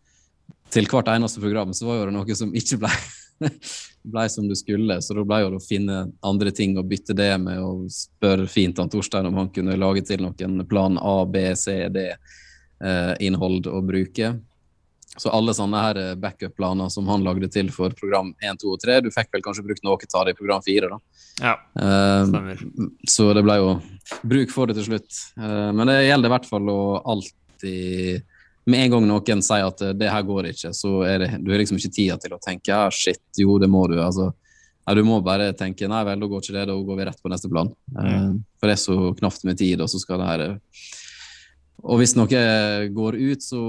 til 0.75 0.89
hvert 0.91 1.11
eneste 1.11 1.43
program 1.43 1.75
så 1.75 1.89
var 1.89 1.99
jo 1.99 2.09
det 2.09 2.17
noe 2.17 2.39
som 2.39 2.55
ikke 2.55 2.79
ble, 2.85 2.93
ble 4.15 4.25
som 4.33 4.49
det 4.49 4.59
skulle. 4.61 5.01
Så 5.03 5.17
da 5.17 5.25
ble 5.27 5.43
det 5.45 5.59
å 5.59 5.65
finne 5.65 6.01
andre 6.25 6.53
ting 6.55 6.79
å 6.79 6.87
bytte 6.87 7.17
det 7.17 7.33
med 7.43 7.61
og 7.63 7.87
spørre 7.93 8.49
fint 8.51 8.79
han 8.81 8.93
Torstein 8.93 9.31
om 9.31 9.39
han 9.43 9.53
kunne 9.55 9.79
lage 9.81 10.05
til 10.07 10.25
noen 10.25 10.65
plan 10.69 10.99
A, 11.01 11.21
B, 11.25 11.47
C, 11.59 11.79
D-innhold 11.95 13.71
å 13.71 13.85
bruke. 13.85 14.35
Så 15.17 15.31
alle 15.31 15.55
sånne 15.55 15.79
her 15.79 15.99
eh, 16.01 16.15
backup-planer 16.19 16.91
som 16.91 17.07
han 17.07 17.23
lagde 17.23 17.47
til 17.53 17.69
for 17.75 17.95
program 17.95 18.33
1, 18.43 18.59
2 18.65 18.73
og 18.75 18.81
3, 18.83 18.97
du 19.05 19.13
fikk 19.15 19.31
vel 19.35 19.45
kanskje 19.45 19.63
brukt 19.67 19.85
noe 19.87 19.95
av 19.95 20.27
det 20.27 20.35
i 20.35 20.39
program 20.39 20.65
4, 20.65 20.91
da. 20.91 20.99
Ja, 21.43 21.55
Eh, 21.75 22.27
stemmer. 22.29 22.59
så 23.11 23.33
det 23.35 23.43
ble 23.47 23.57
jo 23.59 23.71
bruk 24.23 24.51
for 24.51 24.67
det 24.67 24.77
til 24.79 24.89
slutt. 24.91 25.11
Uh, 25.39 25.71
men 25.75 25.91
det 25.91 26.07
gjelder 26.07 26.31
i 26.31 26.35
hvert 26.35 26.47
fall 26.51 26.71
å 26.71 26.81
alltid 27.15 28.23
Med 28.65 28.81
en 28.81 28.95
gang 28.95 29.07
noen 29.09 29.43
sier 29.45 29.67
at 29.67 29.83
eh, 29.85 29.93
det 29.97 30.09
her 30.11 30.25
går 30.25 30.49
ikke, 30.53 30.73
så 30.77 30.97
er 31.07 31.25
det 31.25 31.31
du 31.45 31.53
har 31.53 31.61
liksom 31.61 31.79
ikke 31.81 31.93
tida 31.93 32.17
til 32.21 32.37
å 32.37 32.41
tenke 32.43 32.73
ja, 32.73 32.89
shit, 32.93 33.23
jo, 33.41 33.59
det 33.61 33.69
må 33.71 33.85
du. 33.91 33.99
altså 34.01 34.31
ja, 34.87 34.95
Du 34.97 35.03
må 35.05 35.21
bare 35.25 35.53
tenke 35.57 35.89
nei 35.91 36.03
vel, 36.09 36.21
da 36.23 36.31
går 36.31 36.45
ikke 36.45 36.57
det, 36.57 36.67
da 36.71 36.77
går 36.89 37.01
vi 37.01 37.09
rett 37.11 37.21
på 37.21 37.33
neste 37.33 37.51
plan. 37.53 37.73
Eh, 38.01 38.31
for 38.59 38.71
det 38.71 38.77
er 38.77 38.85
så 38.85 38.99
knapt 39.21 39.45
med 39.49 39.61
tid, 39.61 39.85
og 39.85 39.93
så 39.93 40.01
skal 40.01 40.23
det 40.23 40.31
her 40.31 40.47
eh, 40.47 40.87
Og 41.85 42.01
hvis 42.01 42.17
noe 42.17 42.45
går 42.97 43.21
ut, 43.21 43.45
så 43.45 43.61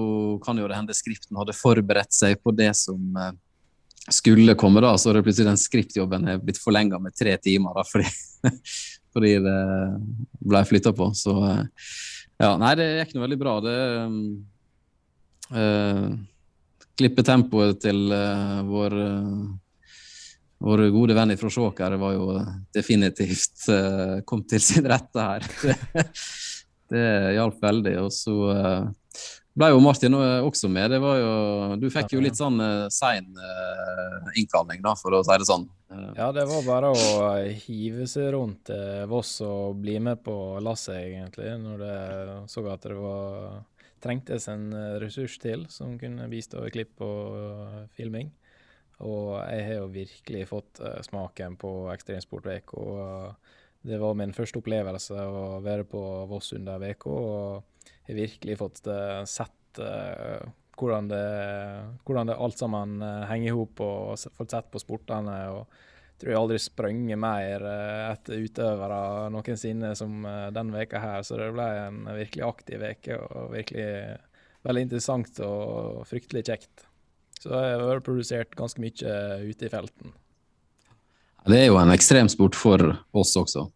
kan 0.46 0.60
jo 0.62 0.72
det 0.72 0.80
hende 0.80 0.96
skripten 0.96 1.42
hadde 1.42 1.58
forberedt 1.58 2.16
seg 2.16 2.40
på 2.40 2.56
det 2.56 2.72
som 2.80 3.20
skulle 4.08 4.56
komme, 4.56 4.80
da. 4.86 4.94
Så 4.96 5.12
er 5.12 5.18
det 5.18 5.26
plutselig 5.26 5.50
den 5.50 5.60
skriptjobben 5.60 6.28
er 6.30 6.40
blitt 6.40 6.62
forlenga 6.62 7.02
med 7.04 7.18
tre 7.18 7.36
timer, 7.42 7.76
da, 7.76 7.84
fordi, 7.84 8.08
fordi 9.16 9.38
det 9.44 9.62
ble 10.40 10.68
flytta 10.72 10.96
på. 10.96 11.10
Så 11.18 11.36
ja, 11.36 12.56
nei, 12.62 12.76
det 12.80 12.92
gikk 13.02 13.18
nå 13.18 13.26
veldig 13.26 13.42
bra. 13.42 13.60
Det 13.66 13.76
uh, 15.54 16.08
Klippetempoet 16.96 17.82
til 17.84 18.06
eh, 18.16 18.60
vår 18.64 18.94
eh, 19.04 19.40
vår 20.64 20.84
gode 20.96 21.18
venn 21.18 21.34
fra 21.36 21.50
Sjåkær 21.52 21.98
var 22.00 22.14
jo 22.16 22.38
definitivt 22.72 23.66
uh, 23.68 24.22
kom 24.24 24.46
til 24.48 24.64
sin 24.64 24.88
rette 24.88 25.20
her. 25.20 25.44
Det, 26.86 27.04
hjalp 27.36 27.60
veldig. 27.66 27.96
Og 28.06 28.14
så 28.14 28.36
ble 29.56 29.70
jo 29.72 29.80
Martin 29.84 30.16
også 30.16 30.70
med. 30.72 30.92
Det 30.92 31.00
var 31.00 31.20
jo, 31.20 31.32
du 31.80 31.88
fikk 31.94 32.16
jo 32.16 32.24
litt 32.24 32.38
sånn 32.38 32.60
uh, 32.60 32.88
sein 32.92 33.28
uh, 33.40 34.32
innkalling, 34.36 34.82
da, 34.84 34.96
for 35.00 35.16
å 35.16 35.24
si 35.26 35.38
det 35.40 35.48
sånn. 35.48 35.68
Uh, 35.92 36.12
Ja, 36.18 36.32
det 36.36 36.46
var 36.50 36.66
bare 36.68 36.92
å 36.92 37.06
hive 37.66 38.08
seg 38.10 38.34
rundt 38.36 38.72
eh, 38.74 39.06
Voss 39.10 39.38
og 39.46 39.78
bli 39.80 39.98
med 40.04 40.24
på 40.26 40.36
lasset, 40.64 40.98
egentlig, 41.06 41.54
når 41.62 41.84
det 41.86 41.96
så 42.52 42.66
at 42.72 42.88
det 42.90 42.98
var 43.00 43.62
trengtes 44.04 44.48
en 44.52 44.72
eh, 44.74 44.98
ressurs 45.04 45.38
til 45.42 45.66
som 45.74 45.98
kunne 46.02 46.30
bistå 46.32 46.66
i 46.66 46.74
klipp 46.74 47.02
og 47.06 47.38
eh, 47.40 47.80
filming. 47.98 48.32
Og 49.06 49.36
jeg 49.52 49.66
har 49.68 49.80
jo 49.82 49.92
virkelig 49.92 50.46
fått 50.52 50.80
eh, 50.80 51.02
smaken 51.06 51.58
på 51.60 51.72
ekstremsport 51.94 52.48
VK. 52.48 52.76
Det 53.86 54.00
var 54.02 54.18
min 54.18 54.34
første 54.34 54.62
opplevelse 54.62 55.14
å 55.14 55.60
være 55.66 55.86
på 55.90 56.02
Voss 56.30 56.54
under 56.58 56.80
VK, 56.82 57.04
og 57.12 57.90
jeg 58.08 58.16
har 58.16 58.22
virkelig 58.24 58.56
fått 58.58 58.80
sett 59.30 59.78
hvordan 60.80 61.10
det, 61.12 61.26
hvordan 62.08 62.32
det 62.32 62.38
alt 62.42 62.58
sammen 62.58 62.96
henger 63.30 63.52
i 63.52 63.54
hop, 63.54 63.84
og 63.86 64.24
fått 64.40 64.56
sett 64.56 64.72
på 64.74 64.82
sportene. 64.82 65.36
og 65.54 65.68
tror 66.20 66.32
jeg 66.32 66.40
aldri 66.40 66.60
sprunget 66.62 67.20
mer 67.20 67.64
eh, 67.68 68.04
etter 68.14 68.44
utøvere 68.46 69.00
noensinne 69.34 69.92
som 70.00 70.26
eh, 70.28 70.48
den 70.56 70.72
veka 70.76 71.02
her, 71.04 71.24
så 71.28 71.40
det 71.40 71.52
ble 71.56 71.68
en 71.82 72.02
virkelig 72.16 72.46
aktiv 72.48 72.82
veke 72.82 73.20
og 73.20 73.54
virkelig 73.56 73.88
veldig 74.66 74.86
interessant 74.88 75.42
og 75.46 76.06
fryktelig 76.10 76.46
kjekt. 76.48 76.88
Så 77.42 77.52
jeg 77.52 77.82
har 77.82 78.06
produsert 78.06 78.56
ganske 78.58 78.82
mye 78.82 79.18
ute 79.46 79.68
i 79.68 79.72
felten. 79.72 80.16
Det 81.46 81.60
er 81.62 81.68
jo 81.68 81.78
en 81.78 81.94
ekstremsport 81.94 82.58
for 82.58 82.82
oss 83.14 83.36
også. 83.38 83.68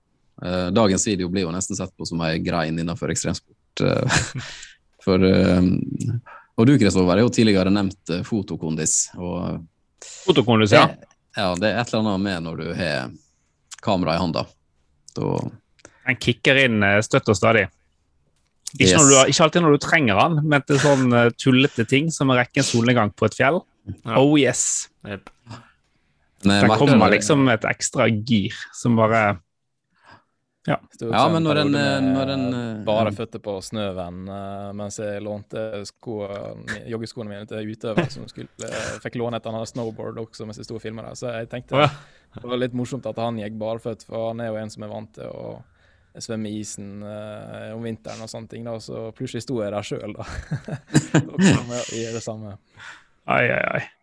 Eh, 0.42 0.70
dagens 0.74 1.06
video 1.12 1.30
blir 1.30 1.46
jo 1.46 1.54
nesten 1.54 1.78
sett 1.78 1.94
på 1.94 2.08
som 2.10 2.24
ei 2.26 2.40
grein 2.42 2.80
innenfor 2.80 3.12
ekstremsport. 3.14 3.56
for, 5.06 5.24
og 5.24 6.66
du, 6.68 6.74
Kristoffer, 6.82 7.14
er 7.14 7.22
jo 7.22 7.30
tidligere 7.32 7.72
nevnt 7.72 8.12
fotokondis. 8.28 8.96
Og 9.20 9.62
Fotokondis, 10.26 10.74
det, 10.74 11.09
ja. 11.38 11.50
det 11.60 11.70
er 11.70 11.82
et 11.82 11.92
eller 11.94 12.06
annet 12.06 12.24
med 12.26 12.46
når 12.48 12.62
du 12.62 12.70
har 12.78 13.12
kamera 13.84 14.16
i 14.18 14.22
hånda. 14.22 14.46
Da 15.16 15.34
Den 16.10 16.18
kicker 16.20 16.60
inn 16.66 16.84
eh, 16.86 17.00
støtt 17.06 17.30
og 17.30 17.38
stadig. 17.38 17.68
Ikke, 18.78 18.86
Yes. 18.86 18.94
når 19.00 19.10
du, 19.10 19.32
ikke 19.32 19.44
alltid 19.48 19.64
når 19.66 19.74
du 19.74 19.82
trenger 19.82 20.20
den, 20.22 20.40
men 20.50 20.62
til 20.68 20.80
sånn 20.82 21.14
eh, 21.14 21.32
tullete 21.42 21.86
ting 21.90 22.12
som 22.14 22.30
å 22.30 22.38
rekke 22.38 22.62
en 22.62 22.68
solnedgang 22.68 23.14
på 23.18 23.26
et 23.26 23.38
fjell. 23.38 23.62
Ja. 23.90 24.20
Oh 24.20 24.36
yes! 24.38 24.90
Yep. 25.08 25.32
Der 26.46 26.72
kommer 26.80 27.12
liksom 27.12 27.50
et 27.52 27.66
ekstra 27.68 28.06
gir 28.08 28.56
som 28.78 28.96
bare 29.00 29.40
Stod 30.68 31.14
Ja, 31.14 31.24
men 31.32 31.44
når 31.44 31.62
en, 31.62 31.76
eh, 31.76 32.02
når 32.04 32.30
en, 32.34 32.54
eh, 32.54 32.84
Bare 32.86 33.08
en- 33.08 33.16
føtter 33.16 33.40
på 33.40 33.56
snøven, 33.64 34.28
eh, 34.28 34.74
mens 34.74 34.98
jeg 35.00 35.22
lånte 35.24 35.86
sko, 35.86 36.28
joggeskoene 36.86 37.30
mine 37.30 37.48
til 37.48 37.64
utøver 37.64 38.10
som 38.12 38.28
skulle, 38.28 38.50
eh, 38.64 39.00
fikk 39.00 39.16
låne 39.16 39.38
et 39.38 39.46
annet 39.46 39.68
snowboard 39.68 40.18
også 40.18 40.46
mens 40.46 40.58
jeg 40.58 40.66
sto 40.66 40.76
og 40.76 40.82
filma 40.82 41.08
det. 41.08 41.18
Så 41.18 41.32
jeg 41.32 41.50
tenkte 41.50 41.76
oh, 41.76 41.80
ja. 41.80 41.90
det 42.36 42.44
var 42.44 42.58
litt 42.58 42.74
morsomt 42.74 43.06
at 43.06 43.16
han 43.16 43.38
gikk 43.38 43.58
barføtt, 43.58 44.04
for 44.04 44.30
han 44.30 44.42
er 44.42 44.48
jo 44.48 44.56
en 44.56 44.70
som 44.70 44.84
er 44.84 44.90
vant 44.90 45.14
til 45.14 45.24
å 45.26 45.64
svømme 46.20 46.50
i 46.50 46.60
isen 46.60 47.04
uh, 47.04 47.76
om 47.76 47.84
vinteren 47.86 48.22
og 48.22 48.28
sånne 48.28 48.50
ting, 48.50 48.66
da, 48.66 48.74
så 48.80 49.14
plutselig 49.16 49.46
sto 49.46 49.62
jeg 49.62 49.72
der 49.72 49.86
sjøl, 49.86 50.14
da. 50.18 50.26
og 51.32 51.40
med 51.40 51.80
å 51.80 51.96
gjøre 51.96 52.18
det 52.18 52.24
samme. 52.26 52.58
Ai, 53.30 53.46
ai, 53.48 53.64
ai. 53.78 53.99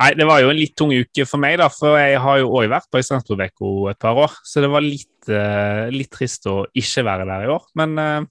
Nei, 0.00 0.12
det 0.16 0.26
var 0.26 0.40
jo 0.40 0.50
en 0.52 0.56
litt 0.58 0.74
tung 0.78 0.92
uke 0.94 1.24
for 1.28 1.42
meg, 1.42 1.58
da, 1.60 1.68
for 1.72 1.98
jeg 2.00 2.20
har 2.24 2.38
jo 2.40 2.52
òg 2.56 2.70
vært 2.72 2.88
på 2.88 3.00
Øysteseksbroveka 3.00 3.72
et 3.92 4.00
par 4.00 4.20
år. 4.24 4.36
Så 4.48 4.62
det 4.64 4.70
var 4.72 4.84
litt, 4.84 5.28
eh, 5.28 5.90
litt 5.92 6.10
trist 6.14 6.48
å 6.48 6.62
ikke 6.72 7.04
være 7.06 7.26
der 7.28 7.44
i 7.44 7.50
år. 7.52 7.66
Men 7.78 7.92
uh, 8.00 8.22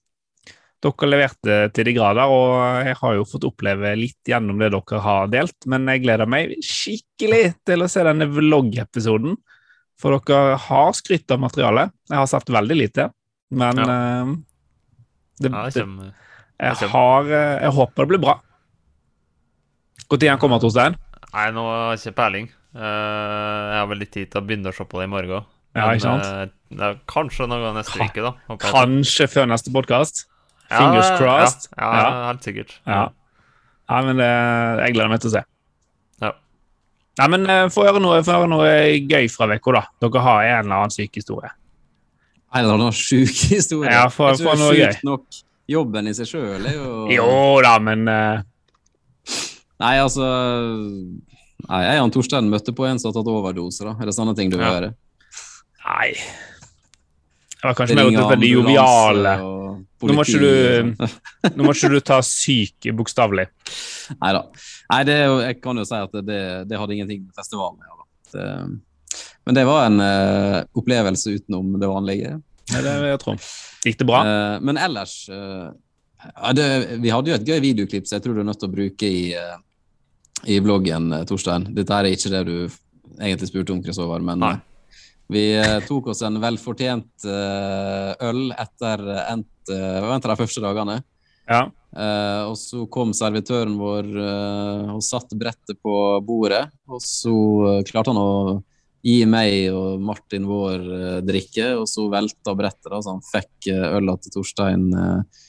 dere 0.81 1.09
leverte 1.11 1.59
til 1.75 1.85
de 1.85 1.93
grader, 1.93 2.33
og 2.33 2.87
jeg 2.87 2.97
har 2.97 3.17
jo 3.17 3.27
fått 3.29 3.45
oppleve 3.45 3.93
litt 3.99 4.31
gjennom 4.31 4.61
det 4.61 4.71
dere 4.73 5.01
har 5.05 5.29
delt. 5.33 5.69
Men 5.69 5.85
jeg 5.93 6.03
gleder 6.07 6.29
meg 6.29 6.55
skikkelig 6.65 7.43
til 7.69 7.85
å 7.85 7.89
se 7.91 8.05
denne 8.09 8.29
vlogg-episoden. 8.31 9.37
For 10.01 10.17
dere 10.17 10.57
har 10.57 10.95
skrytt 10.97 11.29
av 11.29 11.43
materialet. 11.43 11.93
Jeg 12.09 12.17
har 12.17 12.31
sagt 12.31 12.49
veldig 12.49 12.79
lite, 12.79 13.11
men 13.53 13.83
eh, 13.85 14.33
det, 15.37 15.51
Ja, 15.53 15.67
det 15.67 15.75
det, 15.75 15.85
kommer. 15.85 16.09
jeg, 16.57 16.89
har, 16.95 17.29
jeg 17.35 17.75
håper 17.77 18.01
det 18.01 18.13
blir 18.15 18.25
bra. 18.25 18.39
Når 20.11 20.41
kommer 20.41 20.59
Torstein? 20.59 20.97
Nei, 21.31 21.45
nå 21.55 21.63
har 21.67 21.93
jeg 21.95 22.01
ikke 22.01 22.17
peiling. 22.19 22.49
Eh, 22.75 22.81
jeg 22.81 23.79
har 23.81 23.87
vel 23.91 24.01
litt 24.03 24.11
tid 24.15 24.31
til 24.31 24.41
å 24.41 24.45
begynne 24.47 24.71
å 24.71 24.75
se 24.75 24.85
på 24.87 24.99
det 24.99 25.07
i 25.07 25.11
morgen. 25.11 25.45
Ja, 25.75 25.85
ikke 25.95 26.03
sant? 26.03 26.25
Uh, 26.27 26.75
det 26.75 26.89
kanskje 27.07 27.45
noe 27.47 27.69
neste 27.77 27.95
Ka- 27.95 28.09
uke, 28.09 28.25
da. 28.25 28.57
Kanskje 28.59 29.27
før 29.31 29.47
neste 29.47 29.71
podkast. 29.71 30.25
Fingers 30.71 31.07
ja, 31.09 31.17
crossed. 31.19 31.69
Ja, 31.77 31.87
Ja. 31.87 32.01
ja, 32.03 32.25
helt 32.31 32.43
sikkert. 32.47 32.73
Ja. 32.87 33.01
ja, 33.91 34.01
men 34.07 34.19
det, 34.19 34.27
jeg 34.85 34.93
gleder 34.97 35.09
meg 35.13 35.23
til 35.23 35.31
å 35.31 35.33
se. 35.37 35.43
Ja. 36.23 36.33
Nei, 37.21 37.27
men 37.35 37.47
eh, 37.51 37.63
Få 37.71 37.85
høre 37.87 38.03
noe, 38.03 38.19
få 38.27 38.35
høre 38.35 38.51
noe 38.51 38.69
gøy 39.07 39.27
fra 39.31 39.47
uka, 39.51 39.71
da. 39.79 39.83
Dere 40.03 40.23
har 40.27 40.43
en 40.49 40.65
eller 40.65 40.75
annen 40.81 40.95
syk 40.95 41.15
historie. 41.21 41.51
En 42.51 42.65
eller 42.65 42.75
annen 42.75 42.95
sjuk 42.95 43.31
historie. 43.55 43.91
Ja, 43.91 44.09
for- 44.11 44.33
jeg 44.33 44.41
tror 44.43 44.51
for 44.51 44.59
det 44.59 44.65
noe 44.65 44.75
er 44.75 44.91
sjukt 44.95 45.07
nok. 45.07 45.41
Jobben 45.71 46.07
i 46.11 46.11
seg 46.17 46.27
sjøl 46.27 46.65
er 46.67 46.73
jo 46.75 47.07
Jo 47.15 47.27
da, 47.63 47.77
men 47.79 48.07
eh, 48.11 48.41
Nei, 49.81 49.95
altså 50.01 50.25
Nei, 51.67 51.81
Jeg 51.85 52.01
og 52.03 52.13
Torstein 52.15 52.49
møtte 52.51 52.73
på 52.75 52.85
en 52.87 52.99
som 53.01 53.11
har 53.11 53.19
tatt 53.19 53.29
overdose. 53.31 53.85
da. 53.85 53.95
Er 54.01 54.09
det 54.09 54.15
sånne 54.17 54.35
ting 54.37 54.49
du 54.49 54.57
Ja. 54.57 54.71
høre? 54.73 54.93
Nei. 55.85 56.13
Det 57.61 57.67
var 57.69 57.75
kanskje 57.77 57.95
mer 57.95 58.09
det 58.09 58.17
ambulanse 58.17 59.33
Nå 60.01 60.13
må 60.17 60.23
du-. 60.25 60.95
Nå 61.55 61.65
må 61.65 61.73
ikke 61.75 61.91
du 61.93 61.99
ta 62.09 62.17
syk 62.25 62.87
bokstavelig. 62.97 63.45
Neida. 64.17 64.41
Nei 64.91 65.03
det 65.05 65.17
jeg 65.21 65.59
kan 65.61 65.77
jo 65.77 65.85
si 65.85 65.99
at 65.99 66.15
det, 66.25 66.39
det 66.67 66.79
hadde 66.81 66.95
ingenting 66.97 67.21
med 67.27 67.37
festivalen 67.37 67.77
å 67.77 67.91
gjøre. 67.91 68.79
men 69.45 69.55
det 69.57 69.65
var 69.67 69.85
en 69.85 70.01
uh, 70.01 70.63
opplevelse 70.77 71.37
utenom 71.37 71.77
det 71.79 71.89
vanlige. 71.91 72.33
Nei, 72.71 72.81
det 72.81 72.97
vil 72.97 73.09
jeg 73.11 73.21
tro. 73.21 73.37
Gikk 73.85 74.01
det 74.01 74.07
bra? 74.09 74.23
Uh, 74.25 74.57
men 74.65 74.77
ellers 74.81 75.15
uh, 75.29 75.69
ja, 76.25 76.53
det, 76.57 76.67
Vi 77.01 77.13
hadde 77.13 77.31
jo 77.31 77.37
et 77.37 77.47
gøy 77.47 77.59
videoklipp 77.61 78.07
som 78.07 78.17
jeg 78.17 78.25
tror 78.25 78.37
du 78.37 78.41
er 78.43 78.49
nødt 78.49 78.61
til 78.61 78.69
å 78.69 78.75
bruke 78.75 79.09
i, 79.09 79.23
i 80.47 80.59
vloggen, 80.59 81.11
eh, 81.13 81.25
Torstein. 81.29 81.67
Dette 81.75 81.93
er 81.93 82.09
ikke 82.09 82.33
det 82.33 82.43
du 82.47 82.55
egentlig 83.19 83.49
spurte 83.51 83.75
om, 83.75 83.83
Kristover, 83.83 84.23
men 84.25 84.41
Nei. 84.41 84.53
eh, 84.55 84.95
vi 85.31 85.45
eh, 85.59 85.77
tok 85.87 86.11
oss 86.11 86.23
en 86.27 86.39
velfortjent 86.43 87.27
øl 87.27 88.41
etter 88.51 89.05
endt 89.29 89.71
en 89.71 90.17
av 90.17 90.25
de 90.25 90.35
første 90.41 90.63
dagene. 90.63 90.97
Ja. 91.47 91.67
Uh, 91.91 92.47
og 92.47 92.55
så 92.55 92.85
kom 92.91 93.09
servitøren 93.15 93.73
vår 93.79 94.07
uh, 94.15 94.91
og 94.95 95.01
satte 95.03 95.35
brettet 95.39 95.79
på 95.83 95.93
bordet. 96.23 96.65
Og 96.87 97.01
så 97.03 97.31
uh, 97.31 97.81
klarte 97.87 98.13
han 98.13 98.21
å 98.21 98.61
gi 99.03 99.17
meg 99.27 99.73
og 99.73 100.01
Martin 100.05 100.45
vår 100.47 100.83
drikke, 101.25 101.71
og 101.81 101.87
så 101.89 102.05
velta 102.11 102.53
brettet. 102.55 102.91
da, 102.91 102.99
Så 103.01 103.15
han 103.15 103.23
fikk 103.25 103.71
øla 103.97 104.13
til 104.21 104.35
Torstein 104.35 104.83
eh, 104.93 105.39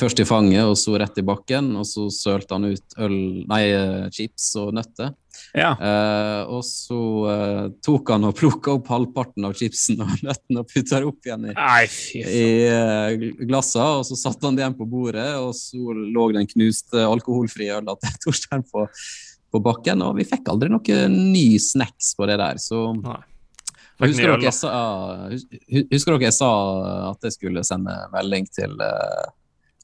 først 0.00 0.20
i 0.22 0.24
fanget, 0.24 0.62
og 0.64 0.78
så 0.80 0.94
rett 1.00 1.18
i 1.20 1.24
bakken. 1.26 1.74
Og 1.76 1.84
så 1.88 2.06
sølte 2.14 2.56
han 2.56 2.70
ut 2.72 2.96
øl, 3.04 3.18
nei, 3.50 3.60
eh, 3.76 4.06
chips 4.14 4.46
og 4.62 4.72
nøtter. 4.78 5.10
ja. 5.54 5.72
Eh, 5.76 6.42
og 6.48 6.62
så 6.64 6.98
eh, 7.32 7.66
tok 7.84 8.10
han 8.14 8.24
og 8.30 8.36
plukka 8.38 8.76
opp 8.78 8.88
halvparten 8.88 9.44
av 9.48 9.52
chipsen 9.58 10.00
og 10.00 10.14
nøttene 10.26 10.62
og 10.62 10.70
putta 10.72 11.00
det 11.02 11.08
opp 11.10 11.26
igjen 11.28 11.48
i 11.50 11.54
Nei, 11.58 11.84
i 12.22 12.46
eh, 12.70 13.28
glassa, 13.44 13.84
og 13.98 14.06
så 14.08 14.16
satte 14.16 14.46
han 14.48 14.56
det 14.56 14.64
igjen 14.64 14.78
på 14.78 14.88
bordet, 14.88 15.28
og 15.42 15.52
så 15.58 15.92
lå 15.92 16.28
den 16.38 16.48
knuste 16.50 17.04
alkoholfrie 17.04 17.76
øla 17.80 17.96
til 18.00 18.16
Torstein 18.24 18.64
på, 18.70 18.86
på 19.52 19.62
bakken, 19.68 20.02
og 20.06 20.16
vi 20.18 20.24
fikk 20.32 20.48
aldri 20.54 20.70
noen 20.72 21.18
ny 21.34 21.46
snacks 21.62 22.14
på 22.16 22.26
det 22.30 22.38
der, 22.40 22.58
så 22.62 22.88
Nei. 23.02 23.20
Husker 24.02 24.26
dere, 24.26 24.42
jeg 24.42 24.56
sa, 24.58 24.70
hus- 25.30 25.86
husker 25.92 26.16
dere 26.16 26.24
jeg 26.26 26.34
sa 26.34 26.48
at 27.12 27.26
jeg 27.28 27.34
skulle 27.36 27.62
sende 27.66 27.92
melding 28.10 28.48
til 28.50 28.72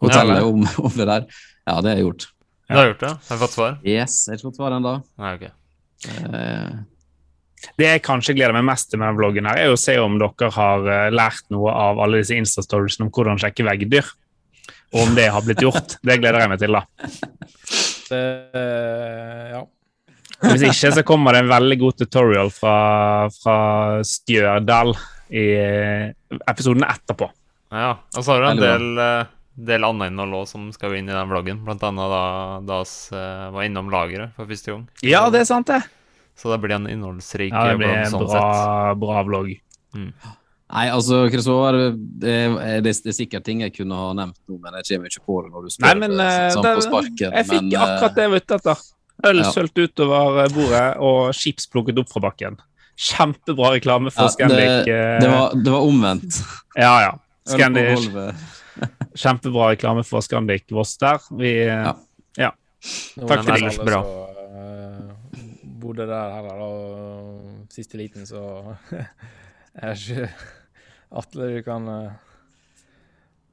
hotellet 0.04 0.40
Ja, 0.40 0.44
om, 0.48 0.66
om 0.86 0.94
det 0.96 1.06
der? 1.10 1.26
Ja, 1.68 1.74
det 1.80 1.90
har 1.92 1.96
jeg 1.98 2.06
gjort. 2.06 2.28
Du 2.70 2.76
har 2.78 2.86
gjort 2.92 3.02
det? 3.02 3.10
Har 3.28 3.36
du 3.36 3.42
fått 3.42 3.56
svar? 3.56 3.76
Yes, 3.82 4.20
jeg 4.26 4.32
har 4.32 4.38
ikke 4.38 4.48
fått 4.50 4.60
svar 4.60 4.76
ennå. 4.76 4.94
Nei, 5.20 5.32
ok. 5.38 5.44
Eh, 6.08 6.78
Det 7.76 7.88
jeg 7.90 8.02
kanskje 8.06 8.32
gleder 8.38 8.54
meg 8.56 8.64
mest 8.70 8.88
til 8.92 9.00
med 9.00 9.10
denne 9.10 9.18
vloggen, 9.18 9.48
her, 9.50 9.58
er 9.66 9.74
å 9.74 9.80
se 9.80 9.96
om 10.00 10.14
dere 10.22 10.48
har 10.54 10.86
eh, 10.94 11.08
lært 11.12 11.44
noe 11.52 11.74
av 11.76 11.98
alle 12.00 12.22
disse 12.22 12.38
Insta-storiesene 12.38 13.08
om 13.08 13.12
hvordan 13.12 13.40
sjekke 13.42 13.66
veggdyr. 13.66 14.08
Og 14.94 15.02
om 15.04 15.12
det 15.18 15.26
har 15.30 15.44
blitt 15.46 15.60
gjort. 15.62 15.98
Det 16.02 16.16
gleder 16.22 16.40
jeg 16.44 16.50
meg 16.50 16.62
til, 16.62 16.78
da. 16.78 17.10
Det, 18.10 18.22
eh, 18.58 19.50
ja. 19.52 19.60
Hvis 20.40 20.64
ikke 20.70 20.90
så 20.96 21.02
kommer 21.06 21.36
det 21.36 21.42
en 21.44 21.50
veldig 21.52 21.76
god 21.82 21.98
tutorial 22.00 22.48
fra, 22.54 22.76
fra 23.42 23.58
Stjørdal 24.08 24.94
i 25.36 25.44
episoden 26.48 26.86
etterpå. 26.88 27.28
Ja, 27.70 27.92
og 28.16 28.24
så 28.24 28.32
har 28.32 28.40
du 28.40 28.48
en 28.54 28.62
del, 28.62 28.86
del 29.66 29.84
annet 29.84 30.10
innhold 30.12 30.48
som 30.48 30.68
skal 30.74 30.94
inn 30.98 31.08
i 31.10 31.14
den 31.14 31.30
vloggen. 31.30 31.62
Blant 31.66 31.82
annet 31.86 32.10
da 32.12 32.24
da 32.66 32.82
vi 32.84 33.22
var 33.56 33.62
innom 33.66 33.90
lageret 33.92 34.34
for 34.36 34.48
første 34.50 34.72
gang. 34.74 34.84
Ja, 35.06 35.26
det 35.30 35.42
er 35.44 35.48
sant, 35.50 35.66
det. 35.70 35.82
Så 36.40 36.48
det 36.52 36.60
blir 36.62 36.72
en 36.78 36.86
innholdsrik 36.88 37.52
Ja, 37.52 37.66
det 37.68 37.78
blir 37.82 37.90
en 37.92 38.10
sånn 38.12 38.24
bra, 38.24 38.44
sett. 38.54 39.00
bra 39.02 39.22
vlogg. 39.28 39.50
Nei, 40.70 40.84
altså, 40.94 41.24
Kristoffer, 41.32 41.96
det, 42.22 42.34
er- 42.46 42.80
det 42.84 42.92
er 42.94 43.12
sikkert 43.16 43.42
ting 43.44 43.60
jeg 43.64 43.74
kunne 43.74 43.96
ha 43.98 44.12
nevnt 44.14 44.38
nå, 44.46 44.56
men 44.62 44.76
jeg 44.78 44.86
kommer 44.94 45.10
ikke 45.10 45.24
på 45.26 45.38
det 45.42 45.50
når 45.50 45.64
du 45.66 45.72
spør 45.74 45.86
Nei, 45.88 45.94
men 45.98 46.14
det, 46.16 46.26
eh, 46.30 46.50
sånn 46.54 46.62
det, 46.62 46.74
på 46.78 46.84
sparken. 46.86 47.32
jeg 47.34 47.48
fikk 47.48 47.64
men, 47.66 47.72
eh, 47.74 47.82
akkurat 47.86 48.14
det 48.14 48.22
jeg 48.22 48.30
var 48.30 48.44
ute 48.44 48.58
etter. 48.60 48.84
Øl 49.30 49.36
ja. 49.42 49.50
sølt 49.52 49.80
utover 49.82 50.38
eh, 50.44 50.52
bordet 50.54 50.84
og 51.10 51.34
chips 51.36 51.66
plukket 51.74 51.98
opp 52.00 52.08
fra 52.14 52.22
bakken. 52.30 52.60
Kjempebra 53.00 53.72
reklame 53.74 54.12
for 54.14 54.28
Ja, 54.28 54.28
Scandic. 54.36 54.86
det, 54.86 54.94
eh, 54.94 55.18
det, 55.20 55.28
var, 55.34 55.58
det 55.58 55.74
var 55.74 55.80
omvendt. 55.90 56.40
Ja, 56.78 56.94
ja. 57.08 57.12
Scandic. 57.50 58.06
Kjempebra 59.18 59.72
reklame 59.74 60.04
for 60.06 60.24
Scandic 60.24 60.70
Voss 60.74 60.96
der. 61.00 61.20
Vi, 61.38 61.52
ja. 61.66 61.94
Ja. 62.38 62.50
Takk 63.18 63.26
for 63.26 63.36
er 63.36 63.44
det. 63.44 63.68
alle 63.70 63.86
Bra. 63.86 64.00
eh, 64.46 65.44
bodde 65.80 66.06
der 66.08 66.34
heller, 66.38 66.64
og 66.64 67.74
siste 67.74 68.00
liten, 68.00 68.26
så 68.28 68.74
er 69.82 69.94
ikke 69.94 70.30
Atle, 71.10 71.48
du 71.56 71.62
kan 71.66 71.88
uh... 71.90 72.10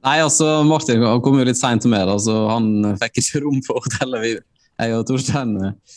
Nei, 0.06 0.20
altså, 0.22 0.60
Martin 0.62 1.02
kom 1.24 1.40
jo 1.40 1.46
litt 1.48 1.58
seint 1.58 1.82
med, 1.90 2.04
da, 2.06 2.14
så 2.22 2.44
han 2.52 2.94
fikk 3.00 3.18
ikke 3.18 3.42
rom 3.42 3.58
på 3.66 3.80
hotellet 3.80 4.22
vi, 4.22 4.34
jeg 4.78 4.94
og 4.94 5.08
Torstein 5.08 5.56
eh, 5.58 5.96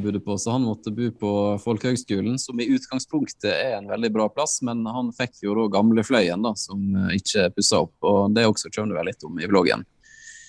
bodde 0.00 0.20
på. 0.24 0.38
Så 0.38 0.54
han 0.54 0.64
måtte 0.64 0.92
bo 0.94 1.10
på 1.20 1.32
Folkehøgskolen, 1.62 2.38
som 2.40 2.60
i 2.60 2.68
utgangspunktet 2.72 3.50
er 3.52 3.76
en 3.76 3.90
veldig 3.90 4.10
bra 4.14 4.28
plass. 4.32 4.58
Men 4.66 4.86
han 4.88 5.12
fikk 5.16 5.42
jo 5.44 5.56
da 5.58 5.66
gamle 5.78 6.04
Fløyen, 6.06 6.44
da, 6.46 6.54
som 6.56 6.82
eh, 6.96 7.16
ikke 7.18 7.50
pussa 7.56 7.82
opp. 7.84 7.94
Og 8.08 8.34
det 8.36 8.46
også 8.48 8.72
kommer 8.74 8.94
det 8.94 9.00
vel 9.00 9.10
litt 9.12 9.28
om 9.28 9.40
i 9.40 9.50
vloggen. 9.50 9.84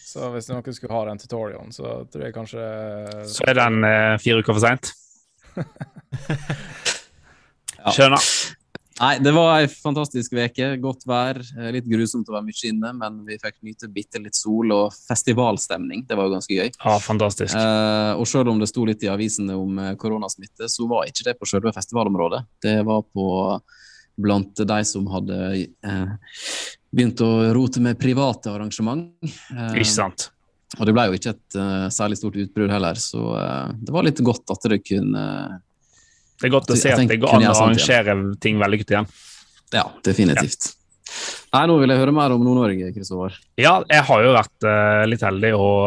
Så 0.10 0.32
hvis 0.34 0.50
noen 0.50 0.74
skulle 0.74 0.96
ha 0.96 1.04
den 1.12 1.20
tutorialen, 1.22 1.74
så 1.76 2.00
tror 2.10 2.24
jeg 2.26 2.34
kanskje 2.34 2.64
så 3.30 3.46
er 3.52 3.60
den 3.60 3.84
eh, 3.86 4.16
fire 4.24 4.42
uker 4.42 4.56
for 4.56 4.64
seint. 4.66 4.94
Ja. 7.80 7.92
Skjønner. 7.96 8.32
Nei, 9.00 9.14
det 9.24 9.32
var 9.36 9.62
ei 9.62 9.68
fantastisk 9.72 10.34
veke. 10.36 10.74
Godt 10.84 11.06
vær. 11.08 11.40
eh, 11.40 11.70
Litt 11.76 11.88
grusomt 11.88 12.28
å 12.30 12.36
være 12.36 12.48
mye 12.50 12.72
inne, 12.72 12.92
men 13.00 13.20
vi 13.28 13.38
fikk 13.40 13.58
nyte 13.64 13.88
bitte 13.94 14.20
litt 14.22 14.36
sol 14.36 14.74
og 14.76 14.96
festivalstemning. 15.08 16.06
Det 16.10 16.18
var 16.20 16.28
jo 16.28 16.34
ganske 16.36 16.58
gøy. 16.58 16.72
Ja, 16.84 16.98
fantastisk. 17.04 17.56
Eh, 17.56 18.14
og 18.20 18.28
selv 18.28 18.52
om 18.52 18.60
det 18.60 18.68
sto 18.72 18.84
litt 18.86 19.04
i 19.08 19.12
avisene 19.12 19.56
om 19.56 19.80
eh, 19.80 19.94
koronasmitte, 20.00 20.68
så 20.72 20.88
var 20.90 21.08
ikke 21.08 21.30
det 21.30 21.38
på 21.40 21.48
selve 21.50 21.74
festivalområdet. 21.76 22.44
Det 22.62 22.76
var 22.88 23.06
på 23.08 23.30
blant 24.20 24.60
de 24.68 24.82
som 24.84 25.08
hadde 25.14 25.38
eh, 25.64 26.12
begynt 26.92 27.22
å 27.24 27.32
rote 27.56 27.80
med 27.80 28.00
private 28.02 28.52
arrangement. 28.52 29.08
Eh, 29.24 29.80
Ikke 29.80 29.94
sant. 29.94 30.28
Og 30.78 30.86
det 30.86 30.94
ble 30.94 31.08
jo 31.10 31.16
ikke 31.18 31.32
et 31.34 31.56
uh, 31.58 31.88
særlig 31.90 32.20
stort 32.20 32.36
utbrudd 32.38 32.70
heller, 32.70 33.00
så 33.02 33.18
uh, 33.34 33.72
det 33.74 33.90
var 33.90 34.06
litt 34.06 34.20
godt 34.22 34.52
at 34.54 34.68
det 34.70 34.78
kunne 34.86 35.24
Det 36.40 36.48
er 36.48 36.54
godt 36.54 36.72
å 36.72 36.78
Jeg 36.78 36.86
se 36.86 36.96
at 36.96 37.10
det 37.12 37.20
går 37.20 37.36
an 37.36 37.48
å 37.50 37.56
arrangere 37.56 38.18
ting 38.40 38.60
vellykket 38.62 38.94
igjen. 38.96 39.10
Ja, 39.76 39.86
definitivt. 40.06 40.72
Nei, 41.54 41.64
nå 41.70 41.80
vil 41.82 41.92
jeg 41.92 42.02
høre 42.02 42.14
mer 42.14 42.34
om 42.36 42.44
Nord-Norge, 42.46 42.92
Kristoffer. 42.94 43.36
Ja, 43.60 43.80
jeg 43.90 44.06
har 44.06 44.24
jo 44.24 44.36
vært 44.36 44.68
uh, 44.68 45.04
litt 45.10 45.26
heldig 45.26 45.52
og 45.58 45.80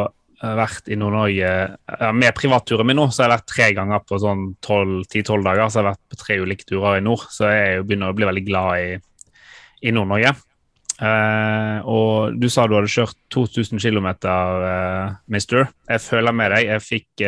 eh, 0.42 0.54
vært 0.58 0.90
i 0.90 0.98
Nord-Norge 0.98 1.52
uh, 1.70 2.08
med 2.18 2.34
privatturen 2.38 2.88
min 2.88 2.98
nå. 2.98 3.08
Så 3.10 3.22
har 3.22 3.30
jeg 3.30 3.36
vært 3.36 3.50
tre 3.52 3.68
ganger 3.78 4.02
på 4.06 4.18
sånn 4.22 4.48
10-12 4.58 5.46
dager. 5.46 5.68
Så 5.68 5.78
jeg 5.78 5.84
har 5.84 5.90
vært 5.92 6.02
på 6.10 6.20
tre 6.24 6.38
ulike 6.42 6.68
turer 6.68 6.98
i 6.98 7.04
nord. 7.06 7.28
Så 7.30 7.50
jeg 7.50 7.76
er 7.78 7.86
begynner 7.86 8.10
å 8.10 8.18
bli 8.18 8.28
veldig 8.28 8.46
glad 8.48 8.82
i, 8.82 8.96
i 9.86 9.94
Nord-Norge. 9.94 10.34
Uh, 11.02 11.78
og 11.88 12.38
du 12.38 12.48
sa 12.52 12.66
du 12.68 12.76
hadde 12.76 12.90
kjørt 12.90 13.16
2000 13.34 13.80
km, 13.82 14.10
uh, 14.26 15.14
mister. 15.30 15.70
Jeg 15.88 16.02
føler 16.04 16.34
med 16.34 16.54
deg. 16.56 16.74
Jeg 16.74 16.86
fikk, 16.88 17.26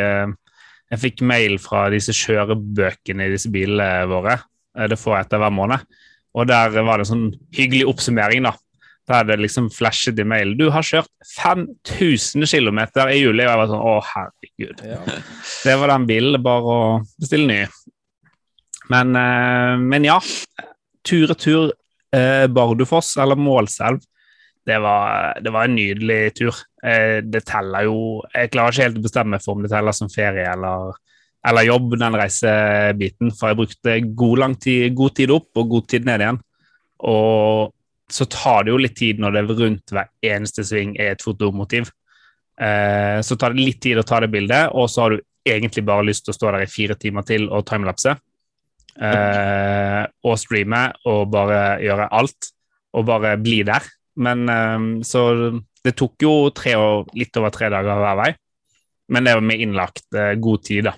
jeg 0.93 1.01
fikk 1.01 1.23
mail 1.27 1.57
fra 1.63 1.87
disse 1.93 2.15
kjørebøkene 2.17 3.29
i 3.29 3.33
disse 3.33 3.51
bilene 3.53 4.05
våre. 4.11 4.39
Eh, 4.77 4.89
det 4.91 5.01
får 5.01 5.17
jeg 5.17 5.29
etter 5.29 5.43
hver 5.43 5.55
måned. 5.55 5.87
Og 6.35 6.49
der 6.51 6.75
var 6.83 6.99
det 6.99 7.07
en 7.07 7.13
sånn 7.13 7.27
hyggelig 7.55 7.87
oppsummering, 7.93 8.47
da. 8.49 8.55
Da 9.05 9.21
er 9.21 9.29
det 9.29 9.43
liksom 9.43 9.69
flashet 9.73 10.19
i 10.21 10.25
mail. 10.27 10.55
Du 10.57 10.71
har 10.73 10.85
kjørt 10.87 11.11
5000 11.35 12.47
km 12.49 12.81
i 13.05 13.19
juli. 13.21 13.45
Og 13.45 13.51
jeg 13.51 13.61
var 13.61 13.69
sånn 13.69 13.85
Å, 13.85 13.95
herregud. 14.15 14.85
Ja. 14.89 15.01
Det 15.67 15.75
var 15.81 15.93
den 15.93 16.07
bilen. 16.09 16.41
Bare 16.45 16.77
å 16.77 16.79
bestille 17.21 17.49
ny. 17.51 17.61
Men, 18.93 19.13
eh, 19.21 19.75
men 19.81 20.09
ja. 20.09 20.17
Tur-retur 21.05 21.75
eh, 22.17 22.47
Bardufoss, 22.49 23.13
eller 23.21 23.37
Målselv. 23.37 24.01
Det 24.65 24.79
var, 24.81 25.41
det 25.45 25.53
var 25.53 25.69
en 25.69 25.77
nydelig 25.77 26.21
tur. 26.39 26.61
Eh, 26.83 27.21
det 27.21 27.45
teller 27.49 27.85
jo 27.85 27.99
Jeg 28.33 28.53
klarer 28.53 28.73
ikke 28.73 28.87
helt 28.87 29.01
å 29.01 29.05
bestemme 29.05 29.41
for 29.43 29.57
om 29.57 29.65
det 29.65 29.73
teller 29.73 29.97
som 29.97 30.09
ferie 30.13 30.47
eller, 30.49 30.97
eller 31.45 31.69
jobb, 31.69 31.99
den 32.01 32.19
reisebiten. 32.21 33.33
For 33.37 33.53
jeg 33.53 33.61
brukte 33.61 33.99
god, 34.17 34.45
tid, 34.61 34.87
god 34.97 35.17
tid 35.21 35.35
opp 35.35 35.61
og 35.61 35.75
god 35.77 35.89
tid 35.93 36.09
ned 36.09 36.25
igjen. 36.25 36.41
Og 37.05 37.75
så 38.15 38.27
tar 38.31 38.65
det 38.65 38.73
jo 38.73 38.81
litt 38.81 38.97
tid 38.97 39.21
når 39.21 39.37
det 39.37 39.45
rundt 39.51 39.93
hver 39.95 40.11
eneste 40.25 40.65
sving 40.67 40.97
er 41.01 41.15
et 41.15 41.25
fotomotiv. 41.25 41.91
Eh, 42.61 43.21
så 43.25 43.37
tar 43.37 43.55
det 43.55 43.65
litt 43.65 43.81
tid 43.83 43.99
å 43.99 44.07
ta 44.07 44.21
det 44.23 44.31
bildet, 44.33 44.71
og 44.73 44.87
så 44.91 45.05
har 45.05 45.15
du 45.15 45.25
egentlig 45.45 45.85
bare 45.85 46.07
lyst 46.07 46.25
til 46.25 46.33
å 46.33 46.37
stå 46.39 46.53
der 46.55 46.65
i 46.65 46.71
fire 46.71 46.97
timer 47.01 47.27
til 47.27 47.49
og 47.51 47.67
timelapse. 47.69 48.15
Eh, 48.95 50.03
og 50.25 50.39
streame 50.39 50.85
og 51.11 51.27
bare 51.33 51.61
gjøre 51.83 52.09
alt. 52.15 52.51
Og 52.95 53.07
bare 53.09 53.35
bli 53.43 53.65
der. 53.67 53.83
Men 54.23 54.49
eh, 54.49 54.89
så 55.07 55.25
det 55.85 55.95
tok 55.99 56.23
jo 56.25 56.35
tre 56.57 56.77
og, 56.81 57.15
litt 57.19 57.37
over 57.41 57.55
tre 57.55 57.71
dager 57.73 58.03
hver 58.03 58.21
vei. 58.23 58.31
Men 59.13 59.27
det 59.27 59.35
var 59.37 59.45
med 59.45 59.61
innlagt 59.61 60.07
eh, 60.17 60.35
god 60.41 60.63
tid, 60.65 60.87
da. 60.89 60.95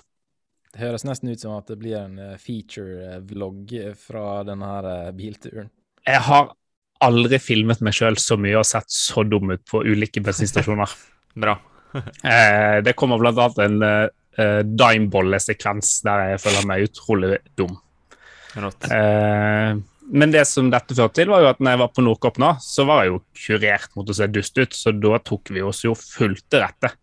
Det 0.77 0.83
høres 0.83 1.07
nesten 1.07 1.31
ut 1.33 1.41
som 1.41 1.55
at 1.57 1.71
det 1.71 1.79
blir 1.81 1.97
en 1.99 2.19
eh, 2.21 2.37
feature-vlogg 2.39 3.73
fra 3.99 4.43
denne 4.47 4.69
her 4.69 4.89
eh, 4.91 5.13
bilturen. 5.17 5.71
Jeg 6.07 6.23
har 6.27 6.51
aldri 7.03 7.39
filmet 7.41 7.81
meg 7.83 7.95
sjøl 7.97 8.17
så 8.21 8.37
mye 8.39 8.59
og 8.59 8.67
sett 8.67 8.89
så 8.93 9.25
dum 9.27 9.51
ut 9.53 9.63
på 9.67 9.83
ulike 9.85 10.23
bensinstasjoner. 10.23 10.93
Bra. 11.45 11.57
Eh, 11.97 12.83
det 12.83 12.93
kommer 12.99 13.17
blant 13.17 13.39
annet 13.41 13.59
en 13.63 13.77
uh, 14.37 14.59
dimebolle-sekvens 14.61 15.93
der 16.05 16.33
jeg 16.33 16.41
føler 16.43 16.65
meg 16.69 16.83
utrolig 16.85 17.39
dum. 17.57 17.71
Rått. 18.59 18.89
Eh, 18.91 19.79
men 20.07 20.31
det 20.31 20.45
som 20.47 20.69
dette 20.71 20.95
førte 20.95 21.19
til, 21.19 21.31
var 21.31 21.43
jo 21.43 21.49
at 21.49 21.59
når 21.59 21.73
jeg 21.73 21.81
var 21.81 21.91
på 21.91 22.03
Nordkopp 22.05 22.39
nå, 22.39 22.53
så 22.63 22.85
var 22.87 23.03
jeg 23.03 23.11
jo 23.11 23.19
kurert 23.41 23.97
mot 23.97 24.07
å 24.07 24.15
se 24.15 24.29
dust 24.31 24.59
ut, 24.59 24.77
så 24.77 24.93
da 24.95 25.19
tok 25.19 25.51
vi 25.55 25.63
oss 25.65 25.83
jo 25.83 25.93
fullt 25.97 26.45
til 26.47 26.63
rette. 26.63 26.93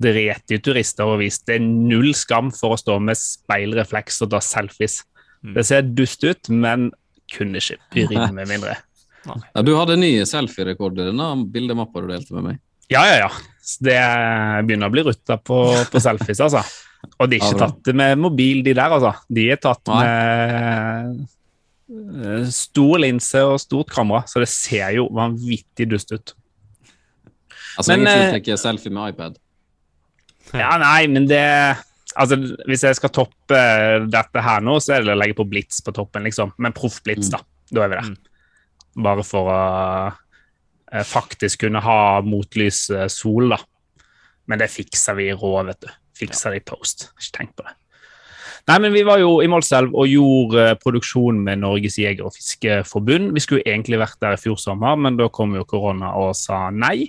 Dretige 0.00 0.62
turister 0.64 1.10
og 1.10 1.20
viste 1.20 1.58
null 1.60 2.12
skam 2.16 2.52
for 2.54 2.76
å 2.76 2.80
stå 2.80 2.96
med 3.04 3.18
speilrefleks 3.20 4.22
og 4.24 4.32
ta 4.32 4.40
selfies. 4.44 5.02
Mm. 5.42 5.54
Det 5.58 5.66
ser 5.68 5.92
dust 5.92 6.24
ut, 6.24 6.52
men 6.54 6.88
kunne 7.34 7.60
ikke 7.60 8.08
bry 8.08 8.24
meg 8.32 8.48
mindre. 8.54 8.78
Ja, 9.28 9.62
du 9.66 9.74
hadde 9.76 9.98
nye 10.00 10.24
selfie-rekord 10.28 10.96
i 11.02 11.08
denne 11.10 11.30
bildemappa 11.52 12.00
du 12.00 12.12
delte 12.14 12.36
med 12.38 12.52
meg. 12.52 12.60
Ja, 12.88 13.02
ja, 13.04 13.26
ja. 13.26 13.32
Det 13.84 13.98
begynner 14.64 14.88
å 14.88 14.94
bli 14.94 15.04
rutta 15.10 15.36
på, 15.36 15.64
på 15.92 16.00
selfies, 16.00 16.40
altså. 16.40 16.62
Og 17.18 17.28
de 17.28 17.36
er 17.36 17.44
ikke 17.44 17.66
tatt 17.66 17.90
med 17.98 18.22
mobil, 18.22 18.62
de 18.64 18.72
der, 18.72 18.94
altså. 18.94 19.12
De 19.28 19.50
er 19.52 19.60
tatt 19.60 19.84
med 19.92 21.26
stor 22.52 23.00
linse 23.00 23.40
og 23.48 23.58
stort 23.62 23.90
kamera, 23.94 24.24
så 24.28 24.42
det 24.42 24.48
ser 24.52 24.90
jo 24.98 25.06
vanvittig 25.16 25.88
dust 25.88 26.12
ut. 26.12 26.34
Altså, 27.78 27.92
Men, 27.94 28.00
ingen 28.06 28.34
eh, 28.34 28.40
tar 28.44 28.60
selfie 28.60 28.92
med 28.92 29.14
iPad. 29.14 29.38
Ja, 30.56 30.74
nei, 30.80 31.06
men 31.12 31.28
det 31.30 31.44
Altså, 32.18 32.38
hvis 32.66 32.82
jeg 32.82 32.96
skal 32.96 33.10
toppe 33.12 33.58
dette 34.10 34.42
her 34.42 34.62
nå, 34.64 34.78
så 34.82 34.94
er 34.96 35.04
det 35.04 35.12
å 35.12 35.18
legge 35.20 35.36
på 35.38 35.44
blits 35.46 35.82
på 35.84 35.92
toppen, 35.94 36.24
liksom. 36.24 36.50
Men 36.58 36.72
proff-blits, 36.74 37.28
Mm. 37.28 37.34
da. 37.36 37.40
Da 37.70 37.82
er 37.84 37.88
vi 37.92 37.98
der. 38.00 38.16
Bare 39.04 39.22
for 39.28 39.50
å 39.52 39.58
eh, 40.90 41.04
faktisk 41.04 41.60
kunne 41.66 41.82
ha 41.84 42.20
motlys 42.24 42.88
eh, 42.90 43.06
sol, 43.12 43.50
da. 43.52 43.58
Men 44.48 44.58
det 44.58 44.70
fikser 44.72 45.14
vi 45.20 45.28
i 45.28 45.36
rå, 45.36 45.52
vet 45.68 45.80
du. 45.84 45.88
Fikser 46.16 46.56
det 46.56 46.62
i 46.62 46.66
post. 46.72 47.10
Ikke 47.20 47.36
tenk 47.36 47.54
på 47.60 47.68
det. 47.68 47.76
Nei, 48.68 48.76
men 48.84 48.92
Vi 48.92 49.04
var 49.06 49.20
jo 49.22 49.38
i 49.40 49.48
Målselv 49.48 49.94
og 49.96 50.10
gjorde 50.10 50.64
eh, 50.70 50.76
produksjon 50.76 51.38
med 51.40 51.62
Norges 51.62 51.96
jeger- 51.96 52.26
og 52.28 52.34
fiskeforbund. 52.36 53.30
Vi 53.32 53.40
skulle 53.40 53.64
egentlig 53.64 54.00
vært 54.02 54.18
der 54.20 54.36
i 54.36 54.40
fjor 54.40 54.58
sommer, 54.60 54.98
men 55.00 55.16
da 55.16 55.30
kom 55.32 55.54
jo 55.56 55.64
korona 55.64 56.12
og 56.20 56.34
sa 56.36 56.66
nei. 56.68 57.08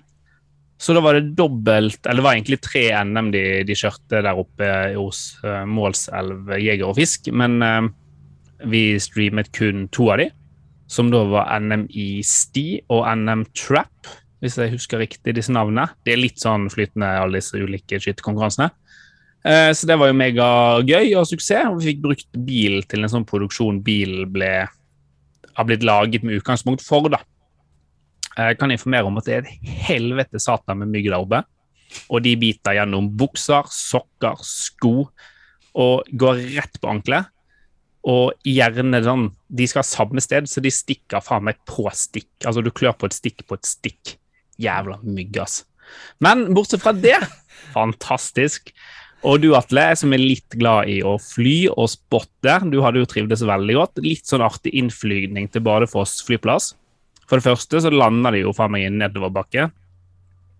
Så 0.80 0.96
da 0.96 1.02
var 1.04 1.18
det 1.18 1.34
dobbelt 1.36 2.06
Eller 2.08 2.22
det 2.22 2.24
var 2.24 2.38
egentlig 2.38 2.62
tre 2.64 2.86
NM 3.04 3.34
de, 3.34 3.42
de 3.68 3.76
kjørte 3.76 4.22
der 4.24 4.40
oppe 4.40 4.70
hos 4.96 5.36
eh, 5.44 5.66
Målselv 5.68 6.54
jeger 6.56 6.88
og 6.88 6.96
fisk, 7.02 7.28
men 7.36 7.60
eh, 7.66 7.90
vi 8.72 8.84
streamet 9.00 9.52
kun 9.56 9.90
to 9.92 10.08
av 10.14 10.24
de, 10.24 10.30
som 10.88 11.12
da 11.12 11.26
var 11.28 11.52
NM 11.60 11.90
i 11.92 12.24
sti 12.24 12.68
og 12.88 13.04
NM 13.20 13.44
trap, 13.52 14.08
hvis 14.40 14.56
jeg 14.56 14.72
husker 14.78 15.04
riktig 15.04 15.36
disse 15.36 15.52
navnene. 15.52 15.90
Det 16.08 16.16
er 16.16 16.24
litt 16.24 16.40
sånn 16.40 16.70
flytende, 16.72 17.12
alle 17.20 17.44
disse 17.44 17.60
ulike 17.60 18.00
skytterkonkurransene. 18.00 18.72
Eh, 19.46 19.72
så 19.72 19.88
det 19.88 19.96
var 20.00 20.10
jo 20.12 20.18
megagøy 20.20 21.14
og 21.16 21.28
suksess, 21.30 21.70
og 21.70 21.80
vi 21.80 21.94
fikk 21.94 22.04
brukt 22.04 22.40
bil 22.48 22.82
til 22.90 23.04
en 23.04 23.12
sånn 23.12 23.28
produksjon 23.28 23.80
bilen 23.86 24.28
ble, 24.34 24.54
har 25.56 25.68
blitt 25.68 25.86
laget 25.88 26.26
med 26.28 26.42
utgangspunkt 26.42 26.84
for, 26.86 27.08
da. 27.12 27.22
Jeg 28.40 28.60
kan 28.60 28.72
informere 28.72 29.08
om 29.08 29.18
at 29.20 29.28
det 29.28 29.36
er 29.36 29.48
et 29.48 29.72
helvete 29.90 30.40
satan 30.40 30.80
med 30.82 30.92
mygg 30.94 31.10
der 31.10 31.20
oppe. 31.20 31.42
Og 32.14 32.22
de 32.24 32.36
biter 32.40 32.78
gjennom 32.78 33.10
bukser, 33.20 33.68
sokker, 33.74 34.38
sko 34.46 35.10
og 35.80 36.10
går 36.20 36.44
rett 36.56 36.80
på 36.80 36.92
ankelet. 36.92 37.30
Og 38.10 38.32
gjerne 38.48 39.02
sånn 39.04 39.26
De 39.50 39.66
skal 39.68 39.84
samme 39.84 40.22
sted, 40.24 40.48
så 40.48 40.62
de 40.64 40.72
stikker 40.72 41.24
faen 41.26 41.44
meg 41.50 41.58
på 41.68 41.90
stikk. 41.92 42.30
Altså, 42.46 42.62
du 42.64 42.72
klør 42.72 42.96
på 42.96 43.10
et 43.10 43.18
stikk 43.18 43.44
på 43.50 43.58
et 43.58 43.68
stikk. 43.68 44.14
Jævla 44.62 45.00
mygg, 45.04 45.40
ass. 45.42 45.64
Men 46.22 46.52
bortsett 46.54 46.84
fra 46.84 46.94
det, 46.94 47.18
fantastisk. 47.74 48.70
Og 49.28 49.42
du, 49.44 49.50
Atle, 49.58 49.84
som 50.00 50.14
er 50.16 50.22
litt 50.22 50.56
glad 50.56 50.88
i 50.92 51.02
å 51.04 51.18
fly 51.20 51.68
og 51.74 51.90
spotte, 51.92 52.54
du 52.72 52.78
hadde 52.86 53.02
jo 53.02 53.10
trivdes 53.10 53.44
veldig 53.44 53.76
godt. 53.76 54.00
Litt 54.06 54.30
sånn 54.30 54.46
artig 54.46 54.72
innflygning 54.80 55.50
til 55.52 55.64
Badefoss 55.66 56.22
flyplass. 56.28 56.72
For 57.28 57.38
det 57.38 57.46
første 57.50 57.82
så 57.84 57.92
lander 57.92 58.38
de 58.38 58.46
jo 58.46 58.56
faen 58.56 58.72
meg 58.74 58.86
i 58.86 58.88
en 58.90 59.02
nedoverbakke. 59.02 59.68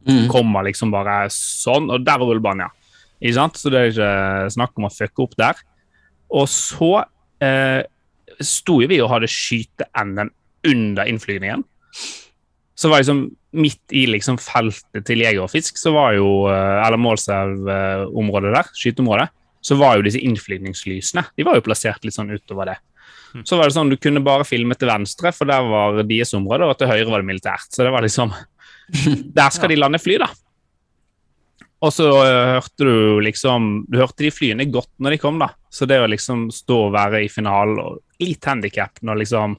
Mm. 0.10 0.28
Kommer 0.32 0.68
liksom 0.68 0.92
bare 0.92 1.22
sånn, 1.34 1.88
og 1.92 2.04
der 2.04 2.20
er 2.20 2.28
rullebanen, 2.28 2.68
ja. 2.68 2.76
Ikke 3.20 3.36
sant? 3.36 3.60
Så 3.60 3.72
det 3.72 3.80
er 3.80 3.94
ikke 3.94 4.52
snakk 4.56 4.78
om 4.80 4.88
å 4.88 4.94
fucke 4.94 5.24
opp 5.26 5.40
der. 5.40 5.64
Og 6.36 6.46
så 6.52 6.92
eh, 7.44 7.82
sto 8.44 8.80
jo 8.84 8.92
vi 8.92 9.00
og 9.04 9.12
hadde 9.12 9.32
skyte-NM 9.32 10.32
under 10.70 11.10
innflygningen. 11.10 11.64
Så 12.80 12.92
var 12.92 13.04
liksom 13.04 13.26
midt 13.52 13.96
i 13.96 14.06
liksom 14.10 14.38
feltet 14.42 15.06
til 15.08 15.24
jeger 15.24 15.42
og 15.44 15.52
fisk, 15.52 15.80
så 15.82 15.94
var 15.96 16.14
jo 16.18 16.48
eh, 16.52 16.76
Eller 16.86 17.02
Målselv-området 17.02 18.54
der, 18.54 18.70
skyteområdet, 18.78 19.30
så 19.66 19.76
var 19.80 19.98
jo 19.98 20.06
disse 20.06 20.22
innflytningslysene 20.24 21.26
De 21.36 21.46
var 21.48 21.58
jo 21.58 21.66
plassert 21.66 22.06
litt 22.06 22.16
sånn 22.16 22.32
utover 22.32 22.72
det. 22.72 22.78
Så 23.46 23.58
var 23.58 23.70
det 23.70 23.76
sånn, 23.76 23.90
Du 23.92 23.98
kunne 24.02 24.24
bare 24.26 24.48
filme 24.48 24.78
til 24.78 24.90
venstre, 24.90 25.34
for 25.36 25.50
der 25.50 25.66
var 25.66 26.02
deres 26.04 26.34
område, 26.38 26.68
og 26.68 26.78
til 26.78 26.90
høyre 26.90 27.10
var 27.10 27.24
det 27.24 27.30
militært. 27.30 27.70
Så 27.74 27.86
det 27.86 27.94
var 27.94 28.06
liksom 28.06 28.34
Der 29.38 29.50
skal 29.54 29.74
de 29.74 29.80
lande 29.80 30.02
fly, 30.02 30.18
da. 30.22 30.30
Og 31.80 31.94
så 31.96 32.10
øh, 32.12 32.54
hørte 32.58 32.86
du 32.86 33.20
liksom 33.24 33.70
Du 33.88 34.00
hørte 34.02 34.26
de 34.26 34.34
flyene 34.34 34.68
godt 34.72 34.92
når 35.00 35.16
de 35.16 35.22
kom, 35.22 35.40
da. 35.42 35.54
Så 35.72 35.88
det 35.90 36.02
å 36.02 36.10
liksom 36.10 36.50
stå 36.54 36.86
og 36.90 36.94
være 36.98 37.24
i 37.26 37.32
finalen 37.32 37.80
og 37.82 38.00
litt 38.20 38.46
handikap 38.46 39.00
når 39.06 39.22
liksom 39.24 39.58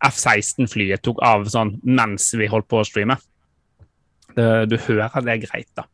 F-16-flyet 0.00 1.02
tok 1.04 1.20
av 1.22 1.44
sånn 1.52 1.74
mens 1.84 2.30
vi 2.34 2.48
holdt 2.48 2.66
på 2.70 2.80
å 2.80 2.86
streame 2.88 3.18
det, 4.36 4.48
Du 4.70 4.76
hører 4.88 5.24
det 5.26 5.34
er 5.34 5.42
greit, 5.44 5.70
da. 5.76 5.86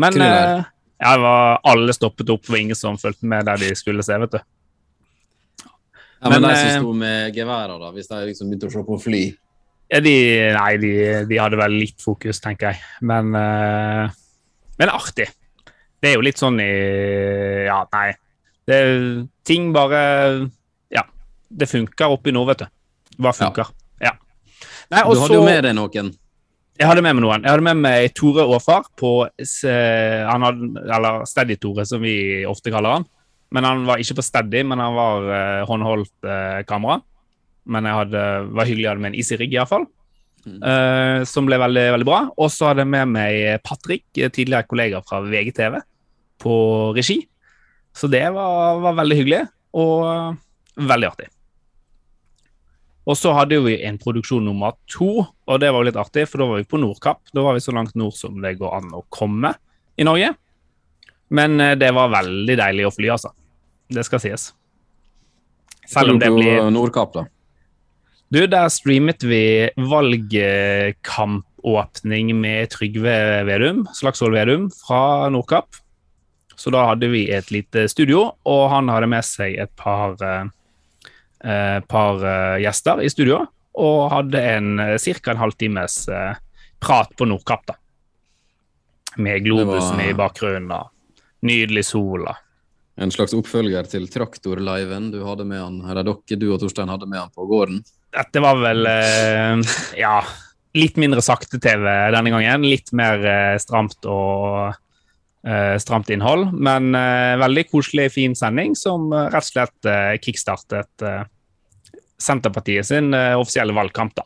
Men 0.00 0.20
eh, 0.20 0.64
ja, 1.02 1.12
var, 1.20 1.60
alle 1.68 1.92
stoppet 1.96 2.30
opp, 2.32 2.48
og 2.48 2.58
ingen 2.58 2.78
som 2.78 2.98
fulgte 3.00 3.28
med 3.28 3.46
der 3.48 3.60
de 3.60 3.72
skulle 3.78 4.04
se, 4.06 4.16
vet 4.22 4.36
du. 4.36 4.40
Ja, 6.22 6.30
men, 6.30 6.38
Men, 6.38 6.48
de 6.48 6.56
som 6.56 6.68
eh, 6.68 6.78
sto 6.78 6.92
med 6.94 7.36
geværer, 7.36 7.78
da, 7.82 7.90
hvis 7.94 8.10
de 8.10 8.20
liksom 8.28 8.50
begynte 8.50 8.70
å 8.70 8.74
se 8.76 8.82
på 8.86 8.98
fly 9.02 9.22
Ja, 9.90 9.98
de, 10.00 10.16
nei, 10.54 10.72
de, 10.80 10.92
de 11.28 11.40
hadde 11.42 11.58
vel 11.58 11.74
litt 11.82 11.98
fokus, 12.00 12.38
tenker 12.40 12.70
jeg. 12.70 12.82
Men, 13.10 13.34
eh, 13.36 14.14
men 14.78 14.92
artig. 14.94 15.26
Det 16.02 16.10
er 16.10 16.16
jo 16.16 16.24
litt 16.24 16.40
sånn 16.40 16.60
i 16.62 16.70
Ja, 17.66 17.82
nei. 17.92 18.08
Det, 18.66 18.78
ting 19.44 19.72
bare 19.74 20.00
Ja. 20.94 21.02
Det 21.50 21.68
funker 21.68 22.14
oppi 22.14 22.32
nå, 22.32 22.46
vet 22.48 22.62
du. 22.62 22.70
Hva 23.22 23.34
funker. 23.36 23.74
Ja. 24.00 24.14
Nei, 24.94 25.02
og 25.02 25.16
Du 25.16 25.24
hadde 25.24 25.40
jo 25.40 25.44
med 25.44 25.66
deg 25.66 25.76
noen. 25.76 26.14
Jeg 26.82 26.88
hadde 26.90 27.02
med 27.04 27.14
meg 27.14 27.22
noen. 27.22 27.44
Jeg 27.44 27.54
hadde 27.54 27.62
med 27.62 27.78
meg 27.78 28.12
Tore 28.18 28.42
Aafar 28.42 28.88
på 28.98 29.12
han 29.22 30.46
hadde, 30.46 30.70
Eller 30.82 31.22
Steady-Tore, 31.30 31.84
som 31.86 32.02
vi 32.02 32.42
ofte 32.48 32.72
kaller 32.74 32.96
han. 32.96 33.04
Men 33.54 33.68
han 33.68 33.84
var 33.86 34.00
ikke 34.02 34.16
på 34.18 34.24
Steady, 34.24 34.64
men 34.66 34.80
han 34.82 34.96
var 34.96 35.28
uh, 35.28 35.62
håndholdt 35.68 36.14
uh, 36.26 36.62
kamera. 36.66 36.98
men 37.62 37.86
jeg 37.86 37.94
hadde, 37.94 38.22
var 38.58 38.66
hyggelig 38.66 38.86
å 38.88 38.90
ha 38.90 38.96
det 38.98 39.02
med 39.04 39.12
en 39.12 39.18
easy 39.20 39.36
rig, 39.38 39.52
iallfall. 39.54 39.84
Uh, 40.42 41.22
som 41.28 41.46
ble 41.46 41.60
veldig, 41.62 41.84
veldig 41.94 42.08
bra. 42.08 42.22
Og 42.34 42.50
så 42.50 42.72
hadde 42.72 42.82
jeg 42.82 42.92
med 42.96 43.12
meg 43.14 43.62
Patrick, 43.62 44.08
tidligere 44.16 44.66
kollega 44.66 45.02
fra 45.06 45.20
VGTV, 45.22 45.78
på 46.42 46.56
regi. 46.96 47.20
Så 47.94 48.10
det 48.10 48.24
var, 48.34 48.80
var 48.82 48.98
veldig 48.98 49.20
hyggelig, 49.20 49.44
og 49.78 50.82
veldig 50.90 51.10
artig. 51.12 51.30
Og 53.02 53.18
så 53.18 53.32
hadde 53.34 53.58
vi 53.64 53.80
en 53.82 53.98
produksjon 53.98 54.44
nummer 54.46 54.76
to, 54.90 55.26
og 55.26 55.62
det 55.62 55.72
var 55.74 55.82
litt 55.86 55.98
artig, 55.98 56.28
for 56.30 56.38
da 56.38 56.46
var 56.52 56.58
vi 56.60 56.70
på 56.70 56.78
Nordkapp. 56.78 57.20
Da 57.34 57.42
var 57.42 57.52
vi 57.56 57.64
så 57.64 57.72
langt 57.74 57.96
nord 57.98 58.14
som 58.14 58.38
det 58.42 58.60
går 58.60 58.76
an 58.78 58.92
å 58.94 59.02
komme 59.10 59.50
i 59.98 60.06
Norge. 60.06 60.30
Men 61.34 61.60
uh, 61.60 61.74
det 61.78 61.90
var 61.96 62.14
veldig 62.14 62.56
deilig 62.60 62.86
å 62.86 62.94
fly, 62.94 63.08
altså. 63.16 63.30
Det 63.92 64.04
skal 64.06 64.20
sies. 64.22 64.42
Selv 65.90 66.10
om 66.14 66.18
det 66.22 66.30
blir 66.32 66.70
Nordkapp, 66.70 67.12
da. 67.16 67.22
Du, 68.32 68.40
der 68.48 68.70
streamet 68.72 69.20
vi 69.28 69.68
valgkampåpning 69.76 72.32
med 72.40 72.70
Trygve 72.72 73.44
Vedum, 73.44 73.84
Slagsvold 73.92 74.32
Vedum, 74.38 74.70
fra 74.72 75.28
Nordkapp. 75.28 75.76
Så 76.56 76.72
da 76.72 76.88
hadde 76.88 77.12
vi 77.12 77.28
et 77.34 77.50
lite 77.52 77.84
studio, 77.92 78.32
og 78.48 78.72
han 78.72 78.88
hadde 78.88 79.10
med 79.12 79.20
seg 79.26 79.58
et 79.60 79.68
par, 79.76 80.16
eh, 80.24 80.48
par 81.88 82.22
eh, 82.24 82.60
gjester 82.62 83.02
i 83.02 83.10
studio. 83.10 83.42
Og 83.82 84.10
hadde 84.12 84.40
en 84.52 84.76
ca. 85.00 85.30
en 85.32 85.40
halvtimes 85.40 86.08
eh, 86.12 86.34
prat 86.82 87.12
på 87.16 87.26
Nordkapp, 87.30 87.66
da. 87.66 87.74
Med 89.16 89.44
globusen 89.44 89.96
var- 89.96 90.08
i 90.08 90.14
bakgrunnen 90.16 90.70
og 90.72 90.90
nydelig 91.42 91.84
sol. 91.84 92.24
da. 92.24 92.36
En 93.00 93.10
slags 93.10 93.32
oppfølger 93.34 93.88
til 93.88 94.06
Traktorliven 94.08 95.10
du 95.10 95.22
hadde 95.24 95.44
med 95.48 95.60
han, 95.60 95.80
eller 95.90 96.04
dere, 96.04 96.36
du 96.38 96.52
og 96.52 96.60
Torstein 96.60 96.88
hadde 96.92 97.08
med 97.08 97.18
han 97.22 97.30
på 97.34 97.46
gården. 97.48 97.82
Dette 98.12 98.40
var 98.44 98.58
vel 98.60 98.84
eh, 98.86 99.62
ja, 99.96 100.18
litt 100.76 100.96
mindre 101.00 101.22
sakte-TV 101.24 101.86
denne 102.12 102.30
gangen. 102.34 102.66
Litt 102.68 102.92
mer 102.92 103.24
eh, 103.24 103.56
stramt 103.62 104.04
og 104.04 104.68
eh, 104.68 104.76
stramt 105.82 106.10
innhold. 106.14 106.52
Men 106.54 106.94
eh, 106.94 107.36
veldig 107.40 107.64
koselig, 107.70 108.10
fin 108.14 108.36
sending 108.38 108.76
som 108.78 109.08
eh, 109.12 109.28
rett 109.32 109.42
og 109.42 109.50
slett 109.50 109.88
eh, 109.90 110.12
kickstartet 110.22 111.06
eh, 111.08 111.22
Senterpartiet 112.22 112.86
sin 112.86 113.10
eh, 113.14 113.32
offisielle 113.34 113.74
valgkamp. 113.74 114.14
da. 114.14 114.22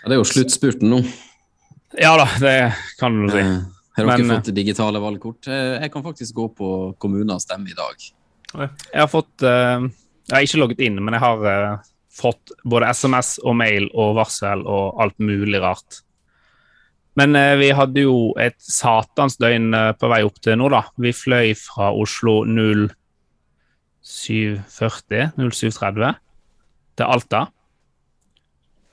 Ja, 0.00 0.08
det 0.08 0.16
er 0.16 0.22
jo 0.22 0.28
sluttspurten 0.30 0.88
nå. 0.88 1.02
Ja 1.98 2.14
da, 2.16 2.24
det 2.40 2.54
kan 3.00 3.18
du 3.26 3.32
si. 3.34 3.42
Eh, 3.42 3.58
Har 3.98 4.06
dere 4.06 4.16
Men, 4.16 4.30
eh, 4.30 4.36
fått 4.38 4.54
digitale 4.56 5.00
valgkort? 5.02 5.48
Eh, 5.50 5.80
Jeg 5.82 5.92
kan 5.92 6.04
faktisk 6.06 6.34
gå 6.34 6.48
på 6.56 6.68
kommunens 7.02 7.42
og 7.42 7.48
stemme 7.48 7.68
i 7.68 7.76
dag. 7.76 8.06
Jeg 8.56 9.00
har 9.02 9.10
fått 9.10 9.42
eh, 9.44 9.88
Jeg 10.30 10.36
har 10.36 10.46
ikke 10.46 10.60
logget 10.62 10.80
inn, 10.86 11.00
men 11.04 11.14
jeg 11.18 11.20
har 11.26 11.44
eh, 11.50 11.88
fått 12.20 12.52
både 12.64 12.88
SMS 12.94 13.36
og 13.44 13.56
mail 13.60 13.90
og 13.92 14.14
varsel 14.16 14.64
og 14.66 15.00
alt 15.02 15.18
mulig 15.18 15.60
rart. 15.62 16.00
Men 17.20 17.36
eh, 17.36 17.58
vi 17.60 17.68
hadde 17.76 18.00
jo 18.06 18.32
et 18.40 18.56
satans 18.64 19.36
døgn 19.40 19.74
eh, 19.76 19.92
på 20.00 20.08
vei 20.08 20.22
opp 20.24 20.40
til 20.40 20.56
nord, 20.56 20.72
da. 20.72 20.88
Vi 20.96 21.12
fløy 21.12 21.52
fra 21.58 21.92
Oslo 21.92 22.44
0740, 22.48 25.36
0730 25.36 26.16
til 26.96 27.06
Alta. 27.06 27.46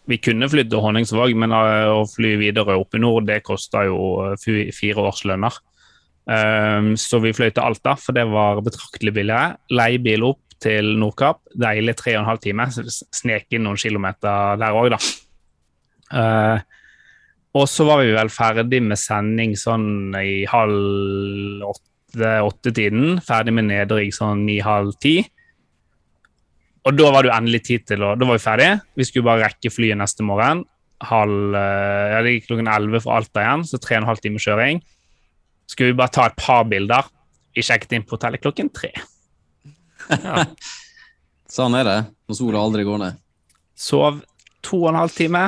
Vi 0.08 0.16
kunne 0.24 0.48
flydd 0.48 0.70
til 0.72 0.80
Honningsvåg, 0.84 1.34
men 1.40 1.52
eh, 1.56 1.88
å 1.92 2.06
fly 2.10 2.36
videre 2.42 2.78
opp 2.80 2.96
i 2.96 3.00
nord, 3.04 3.28
det 3.30 3.44
kosta 3.48 3.84
jo 3.88 3.98
eh, 4.34 4.72
fire 4.76 5.02
årslønner. 5.08 5.54
Um, 6.28 6.98
så 7.00 7.24
vi 7.24 7.32
fløy 7.32 7.54
til 7.56 7.64
Alta, 7.64 7.94
for 7.96 8.12
det 8.16 8.26
var 8.28 8.60
betraktelig 8.60 9.14
billigere. 9.16 9.56
Leiebil 9.72 10.24
opp 10.28 10.44
til 10.60 11.00
Nordkapp, 11.00 11.40
deilig 11.56 11.96
tre 11.96 12.18
og 12.18 12.26
en 12.26 12.32
halv 12.34 12.42
time. 12.44 12.68
Snek 12.72 13.48
inn 13.56 13.64
noen 13.64 13.80
kilometer 13.80 14.60
der 14.60 14.76
òg, 14.76 14.92
da. 14.92 15.00
Uh, 16.12 16.60
og 17.58 17.68
så 17.70 17.86
var 17.88 18.04
vi 18.04 18.14
vel 18.16 18.30
ferdig 18.34 18.82
med 18.84 19.00
sending 19.00 19.56
sånn 19.60 20.16
i 20.20 20.46
halv 20.50 21.66
åtte-åtte-tiden. 21.68 23.18
Ferdig 23.26 23.54
med 23.58 23.70
nedrigg 23.70 24.14
sånn 24.16 24.46
ni-halv 24.48 24.96
ti. 25.04 25.20
Og 26.88 26.96
da 26.96 27.12
var 27.12 27.24
det 27.24 27.32
jo 27.32 27.36
endelig 27.36 27.64
tid 27.68 27.86
til 27.90 28.04
å 28.06 28.14
Da 28.16 28.28
var 28.28 28.38
vi 28.38 28.44
ferdige. 28.44 28.80
Vi 28.96 29.08
skulle 29.08 29.28
bare 29.28 29.48
rekke 29.50 29.72
flyet 29.74 30.00
neste 30.00 30.24
morgen. 30.24 30.64
Halv, 31.04 31.56
eh, 31.56 32.06
ja, 32.14 32.22
det 32.24 32.32
gikk 32.38 32.48
klokken 32.48 32.72
elleve 32.74 33.02
fra 33.04 33.20
Alta 33.20 33.44
igjen, 33.44 33.66
så 33.68 33.78
tre 33.78 33.98
og 33.98 34.02
en 34.02 34.10
halv 34.10 34.24
time 34.24 34.42
kjøring. 34.42 34.82
Skulle 35.68 35.92
vi 35.92 36.00
bare 36.00 36.16
ta 36.16 36.26
et 36.26 36.40
par 36.40 36.64
bilder. 36.66 37.04
Vi 37.54 37.66
sjekket 37.66 37.94
inn 37.94 38.06
på 38.08 38.16
hotellet 38.16 38.42
klokken 38.42 38.72
tre. 38.74 38.94
Sånn 41.58 41.76
er 41.76 41.84
det 41.88 42.00
når 42.28 42.40
sola 42.40 42.64
aldri 42.64 42.84
går 42.88 43.02
ned. 43.04 43.20
Sov 43.78 44.24
to 44.66 44.82
og 44.84 44.90
en 44.92 45.02
halv 45.02 45.14
time. 45.16 45.44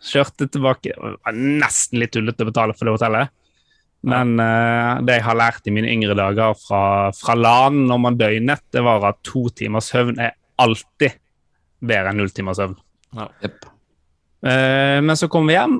Kjørte 0.00 0.48
tilbake. 0.48 0.94
Det 0.94 1.12
var 1.20 1.36
nesten 1.36 2.00
litt 2.00 2.14
tullete 2.14 2.46
å 2.46 2.48
betale 2.48 2.76
for 2.76 2.88
det 2.88 2.96
hotellet. 2.96 3.32
Men 4.08 4.38
uh, 4.40 5.00
det 5.04 5.18
jeg 5.18 5.26
har 5.26 5.36
lært 5.36 5.66
i 5.68 5.74
mine 5.76 5.90
yngre 5.92 6.16
dager 6.16 6.54
fra, 6.56 7.10
fra 7.12 7.36
LAN 7.36 7.82
når 7.90 8.00
man 8.00 8.16
døgnet, 8.20 8.62
det 8.72 8.84
var 8.86 9.04
at 9.10 9.20
to 9.26 9.44
timers 9.52 9.90
søvn 9.92 10.16
er 10.24 10.38
alltid 10.60 11.18
bedre 11.84 12.12
enn 12.12 12.20
null 12.22 12.32
timers 12.32 12.60
søvn. 12.62 12.78
Ja. 13.18 13.28
Yep. 13.44 13.68
Uh, 14.40 14.98
men 15.04 15.18
så 15.20 15.28
kom 15.32 15.50
vi 15.50 15.58
hjem, 15.58 15.76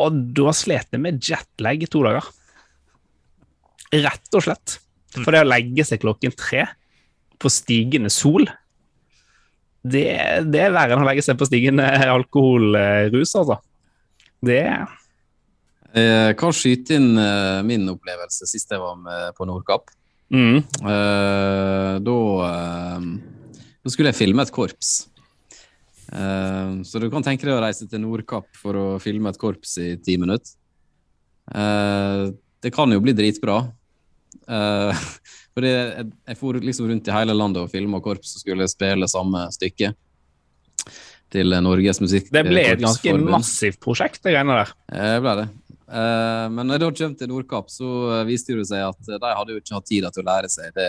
og 0.00 0.22
da 0.36 0.54
slet 0.56 0.96
jeg 0.96 1.04
med 1.04 1.20
jetlag 1.20 1.84
i 1.84 1.90
to 1.90 2.00
dager. 2.06 2.30
Rett 3.92 4.40
og 4.40 4.46
slett. 4.46 4.78
For 5.20 5.30
det 5.30 5.44
å 5.44 5.46
legge 5.46 5.84
seg 5.86 6.00
klokken 6.02 6.32
tre 6.34 6.64
på 7.38 7.50
stigende 7.52 8.10
sol, 8.10 8.48
det, 9.84 10.04
det 10.48 10.62
er 10.64 10.74
verre 10.74 10.96
enn 10.96 11.04
å 11.04 11.08
legge 11.08 11.24
seg 11.24 11.38
på 11.40 11.48
stigende 11.48 11.86
alkoholrus, 12.16 13.34
altså. 13.40 13.58
Det 14.44 14.60
Jeg 15.94 16.36
kan 16.40 16.52
skyte 16.56 16.98
inn 16.98 17.20
eh, 17.20 17.60
min 17.64 17.86
opplevelse 17.92 18.48
sist 18.50 18.72
jeg 18.72 18.82
var 18.82 18.96
med 19.00 19.36
på 19.36 19.46
Nordkapp. 19.48 19.92
mm, 20.34 20.58
Uh, 20.84 22.00
da, 22.02 22.18
uh, 22.42 23.60
da 23.84 23.92
skulle 23.92 24.10
jeg 24.10 24.18
filme 24.18 24.42
et 24.42 24.52
korps. 24.52 25.06
Uh, 26.10 26.82
så 26.84 27.00
du 27.00 27.06
kan 27.12 27.24
tenke 27.24 27.46
deg 27.46 27.54
å 27.54 27.62
reise 27.62 27.86
til 27.88 28.02
Nordkapp 28.02 28.50
for 28.58 28.76
å 28.76 28.86
filme 29.02 29.30
et 29.30 29.40
korps 29.40 29.78
i 29.80 29.94
ti 30.02 30.18
minutter. 30.20 30.56
Eh, 31.52 32.32
det 32.62 32.72
kan 32.72 32.92
jo 32.92 33.02
bli 33.04 33.12
dritbra. 33.16 33.60
Eh, 34.48 35.04
fordi 35.54 35.72
jeg, 35.72 36.06
jeg 36.30 36.40
for 36.40 36.60
liksom 36.60 36.88
rundt 36.90 37.10
i 37.10 37.14
hele 37.14 37.36
landet 37.36 37.62
og 37.64 37.72
filma 37.72 38.00
korps 38.04 38.34
som 38.34 38.44
skulle 38.44 38.68
spille 38.70 39.10
samme 39.10 39.46
stykke 39.54 39.92
til 41.34 41.54
Norges 41.64 42.00
musikk. 42.02 42.30
det 42.34 42.44
ble 42.46 42.62
et 42.62 42.82
ganske 42.82 43.14
massivt 43.18 43.80
prosjekt, 43.82 44.22
det 44.22 44.34
greiene 44.36 44.58
der. 44.60 44.74
Det 44.92 45.20
ble 45.24 45.36
det. 45.40 45.46
Uh, 45.84 46.46
men 46.50 46.64
når 46.64 46.78
jeg 46.78 46.82
da 46.82 46.90
kom 46.96 47.16
til 47.20 47.30
Nordkapp, 47.30 47.68
så 47.70 47.88
eh, 48.16 48.24
viste 48.30 48.56
det 48.56 48.64
seg 48.70 48.86
at 48.86 49.10
eh, 49.10 49.20
de 49.20 49.32
hadde 49.36 49.52
jo 49.52 49.60
ikke 49.60 49.76
hatt 49.76 49.86
tid 49.90 50.06
til 50.08 50.22
å 50.22 50.26
lære 50.30 50.48
seg 50.50 50.72
det 50.78 50.88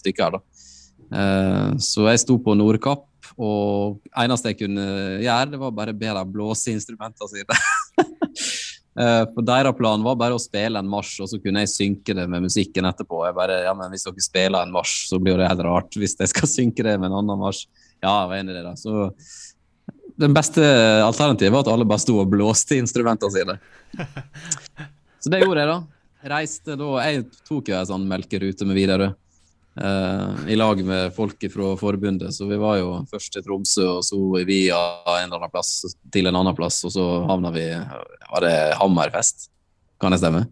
stykket 0.00 0.24
her, 0.24 0.34
da. 0.34 0.66
Uh, 1.12 1.70
så 1.82 2.08
jeg 2.10 2.22
sto 2.24 2.36
på 2.42 2.56
Nordkapp, 2.58 3.06
og 3.38 4.02
eneste 4.18 4.52
jeg 4.52 4.64
kunne 4.64 4.86
gjøre, 5.22 5.52
det 5.54 5.62
var 5.62 5.76
bare 5.76 5.94
be 5.96 6.10
dem 6.18 6.34
blåse 6.34 6.74
instrumentene 6.74 7.30
sine. 7.30 7.62
Eh, 8.98 9.22
For 9.32 9.46
deres 9.46 9.76
plan 9.78 10.02
var 10.04 10.18
bare 10.20 10.36
å 10.36 10.42
spille 10.42 10.80
en 10.82 10.90
marsj, 10.90 11.22
og 11.24 11.30
så 11.30 11.38
kunne 11.40 11.62
jeg 11.64 11.72
synke 11.72 12.16
det 12.16 12.26
med 12.28 12.44
musikken 12.44 12.88
etterpå. 12.88 13.22
Jeg 13.28 13.36
bare, 13.38 13.62
ja, 13.64 13.72
men 13.76 13.92
Hvis 13.94 14.04
dere 14.08 14.24
spiller 14.24 14.66
en 14.66 14.74
marsj, 14.74 15.06
så 15.08 15.20
blir 15.22 15.40
det 15.40 15.48
helt 15.48 15.64
rart 15.64 15.96
hvis 15.96 16.18
jeg 16.18 16.32
skal 16.34 16.50
synke 16.58 16.84
det 16.84 16.98
med 17.00 17.10
en 17.10 17.22
annen 17.22 17.40
marsj. 17.40 17.64
Ja, 18.02 18.12
jeg 18.24 18.28
var 18.32 18.36
enig 18.40 18.52
i 18.52 18.58
det, 18.58 18.66
da. 18.66 18.74
Så 18.76 19.08
den 20.22 20.34
beste 20.36 20.62
alternativet 21.02 21.54
var 21.54 21.64
at 21.64 21.72
alle 21.72 21.86
bare 21.88 22.02
sto 22.02 22.18
og 22.20 22.30
blåste 22.30 22.76
instrumentene 22.76 23.32
sine. 23.32 23.58
Så 25.22 25.30
det 25.30 25.40
gjorde 25.44 25.62
jeg, 25.62 25.70
da. 25.70 25.80
Reiste 26.32 26.74
da 26.78 26.88
Jeg 27.02 27.24
tok 27.48 27.70
jo 27.70 27.74
en 27.78 27.88
sånn 27.88 28.04
melkerute 28.10 28.66
med 28.66 28.76
Widerøe. 28.78 29.14
Eh, 29.80 30.42
I 30.52 30.56
lag 30.56 30.84
med 30.84 31.14
folk 31.16 31.46
fra 31.52 31.72
forbundet. 31.80 32.34
Så 32.34 32.46
vi 32.50 32.58
var 32.60 32.78
jo 32.80 32.94
først 33.10 33.32
til 33.36 33.44
Tromsø, 33.46 33.86
og 33.98 34.04
så 34.06 34.20
via 34.48 34.80
en 35.18 35.28
eller 35.28 35.40
annen 35.40 35.54
plass 35.54 35.74
til 36.12 36.30
en 36.30 36.40
annen 36.40 36.56
plass, 36.58 36.82
og 36.88 36.94
så 36.94 37.08
havna 37.30 37.52
vi 37.54 37.66
Var 37.72 38.46
det 38.46 38.56
Hammerfest? 38.80 39.50
Kan 40.00 40.14
det 40.14 40.22
stemme? 40.22 40.46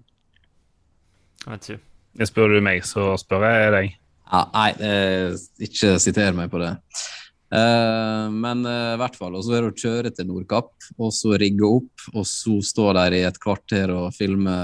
Jeg 1.44 1.54
vet 1.54 1.70
ikke. 1.70 1.82
Det 2.20 2.28
spør 2.28 2.52
du 2.54 2.60
meg, 2.64 2.84
så 2.84 3.14
spør 3.20 3.46
jeg 3.48 3.72
deg. 3.74 3.96
Ja, 4.30 4.44
nei, 4.54 4.68
eh, 4.86 5.40
ikke 5.66 5.96
siter 6.02 6.36
meg 6.36 6.52
på 6.52 6.60
det. 6.62 6.74
Eh, 7.50 8.26
men 8.30 8.62
eh, 8.68 8.92
i 8.94 8.98
hvert 9.00 9.16
fall, 9.18 9.34
og 9.34 9.42
så 9.42 9.56
er 9.56 9.64
det 9.64 9.72
å 9.72 9.80
kjøre 9.82 10.12
til 10.14 10.28
Nordkapp, 10.28 10.70
og 10.98 11.14
så 11.14 11.34
rigge 11.40 11.66
opp, 11.66 12.04
og 12.14 12.26
så 12.28 12.60
stå 12.62 12.92
der 12.98 13.16
i 13.18 13.24
et 13.26 13.40
kvarter 13.42 13.90
og 13.94 14.12
filme 14.14 14.54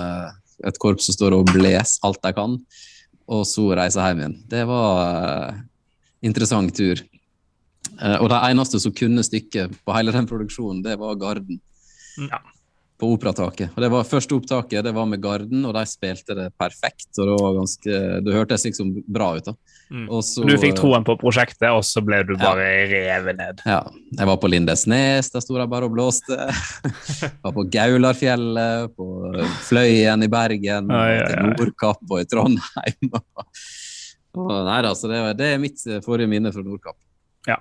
et 0.67 0.79
korps 0.81 1.09
som 1.09 1.17
står 1.17 1.35
og 1.37 1.51
bles 1.51 1.97
alt 2.07 2.23
de 2.23 2.33
kan, 2.37 2.55
og 3.27 3.47
så 3.49 3.69
reise 3.77 4.03
hjem 4.03 4.23
igjen. 4.23 4.37
Det 4.51 4.65
var 4.69 5.01
uh, 5.03 5.63
interessant 6.27 6.75
tur. 6.77 7.03
Uh, 7.97 8.19
og 8.21 8.29
de 8.31 8.41
eneste 8.51 8.81
som 8.83 8.95
kunne 8.95 9.25
stykket 9.27 9.75
på 9.85 9.97
hele 9.97 10.15
den 10.15 10.29
produksjonen, 10.31 10.83
det 10.85 10.99
var 11.01 11.19
Garden. 11.21 11.61
Ja. 12.31 12.41
På 12.99 13.09
operataket. 13.13 13.75
Og 13.77 13.83
det 13.83 13.89
var 13.93 14.07
Første 14.09 14.37
opptaket 14.37 14.85
det 14.87 14.93
var 14.97 15.09
med 15.09 15.21
Garden, 15.23 15.65
og 15.69 15.75
de 15.77 15.83
spilte 15.89 16.37
det 16.39 16.47
perfekt. 16.59 17.11
og 17.19 17.29
Det 17.29 17.37
var 17.43 17.57
ganske, 17.59 17.99
det 18.25 18.35
hørtes 18.35 18.65
liksom 18.69 18.93
bra 19.07 19.35
ut. 19.37 19.45
da. 19.51 19.55
Mm. 19.91 20.07
Og 20.11 20.25
så, 20.27 20.43
Du 20.49 20.57
fikk 20.59 20.77
troen 20.81 21.05
på 21.07 21.17
prosjektet, 21.21 21.69
og 21.71 21.85
så 21.87 22.03
ble 22.05 22.23
du 22.27 22.35
bare 22.41 22.67
revet 22.91 23.39
ned. 23.39 23.63
Ja. 23.69 23.83
Jeg 24.19 24.31
var 24.31 24.41
på 24.43 24.51
Lindesnes, 24.51 25.31
der 25.31 25.45
sto 25.45 25.59
de 25.59 25.69
bare 25.71 25.89
og 25.89 25.95
blåste. 25.95 26.39
var 27.45 27.55
på 27.55 27.67
Gaularfjellet, 27.73 28.97
på 28.97 29.09
Fløyen 29.69 30.27
i 30.27 30.31
Bergen, 30.33 30.91
Ja, 30.91 31.05
ja, 31.13 31.27
ja. 31.37 31.47
Nordkapp 31.53 32.03
og 32.09 32.23
i 32.23 32.29
Trondheim. 32.31 33.13
Og, 34.37 34.51
nei 34.67 34.83
da, 34.85 34.91
så 34.93 35.09
det, 35.09 35.17
det 35.39 35.47
er 35.49 35.61
mitt 35.63 35.81
eh, 35.89 36.03
forrige 36.05 36.29
minne 36.29 36.51
fra 36.53 36.61
Nordkapp. 36.61 36.99
Ja, 37.49 37.57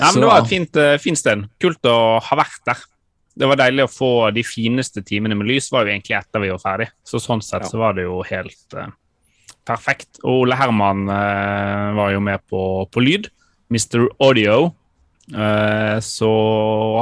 men 0.00 0.20
det 0.20 0.28
var 0.28 0.42
et 0.42 0.50
fint, 0.50 0.78
eh, 0.80 0.98
fint 1.02 1.18
sted. 1.18 1.46
Kult 1.62 1.88
å 1.88 1.96
ha 2.22 2.38
vært 2.38 2.62
der. 2.68 2.84
Det 3.36 3.48
var 3.50 3.58
deilig 3.60 3.84
å 3.84 3.92
få 3.92 4.12
de 4.32 4.44
fineste 4.46 5.02
timene 5.04 5.36
med 5.36 5.48
lys, 5.48 5.68
var 5.72 5.84
jo 5.84 5.92
egentlig 5.92 6.16
etter 6.16 6.42
vi 6.42 6.52
var 6.52 6.62
ferdig. 6.62 6.88
Så 7.04 7.20
sånn 7.20 7.42
sett 7.44 7.66
Ja. 7.66 7.68
så 7.68 7.80
var 7.82 7.96
det 7.96 8.06
jo 8.06 8.22
helt 8.24 8.76
uh, 8.76 8.88
perfekt. 9.68 10.22
Og 10.24 10.46
Ole 10.46 10.56
Herman 10.56 11.04
uh, 11.10 11.92
var 11.98 12.14
jo 12.14 12.20
med 12.24 12.40
på, 12.48 12.88
på 12.88 13.04
lyd. 13.04 13.28
Mr. 13.68 14.08
Audio. 14.22 14.72
Uh, 15.34 15.98
så 16.00 16.30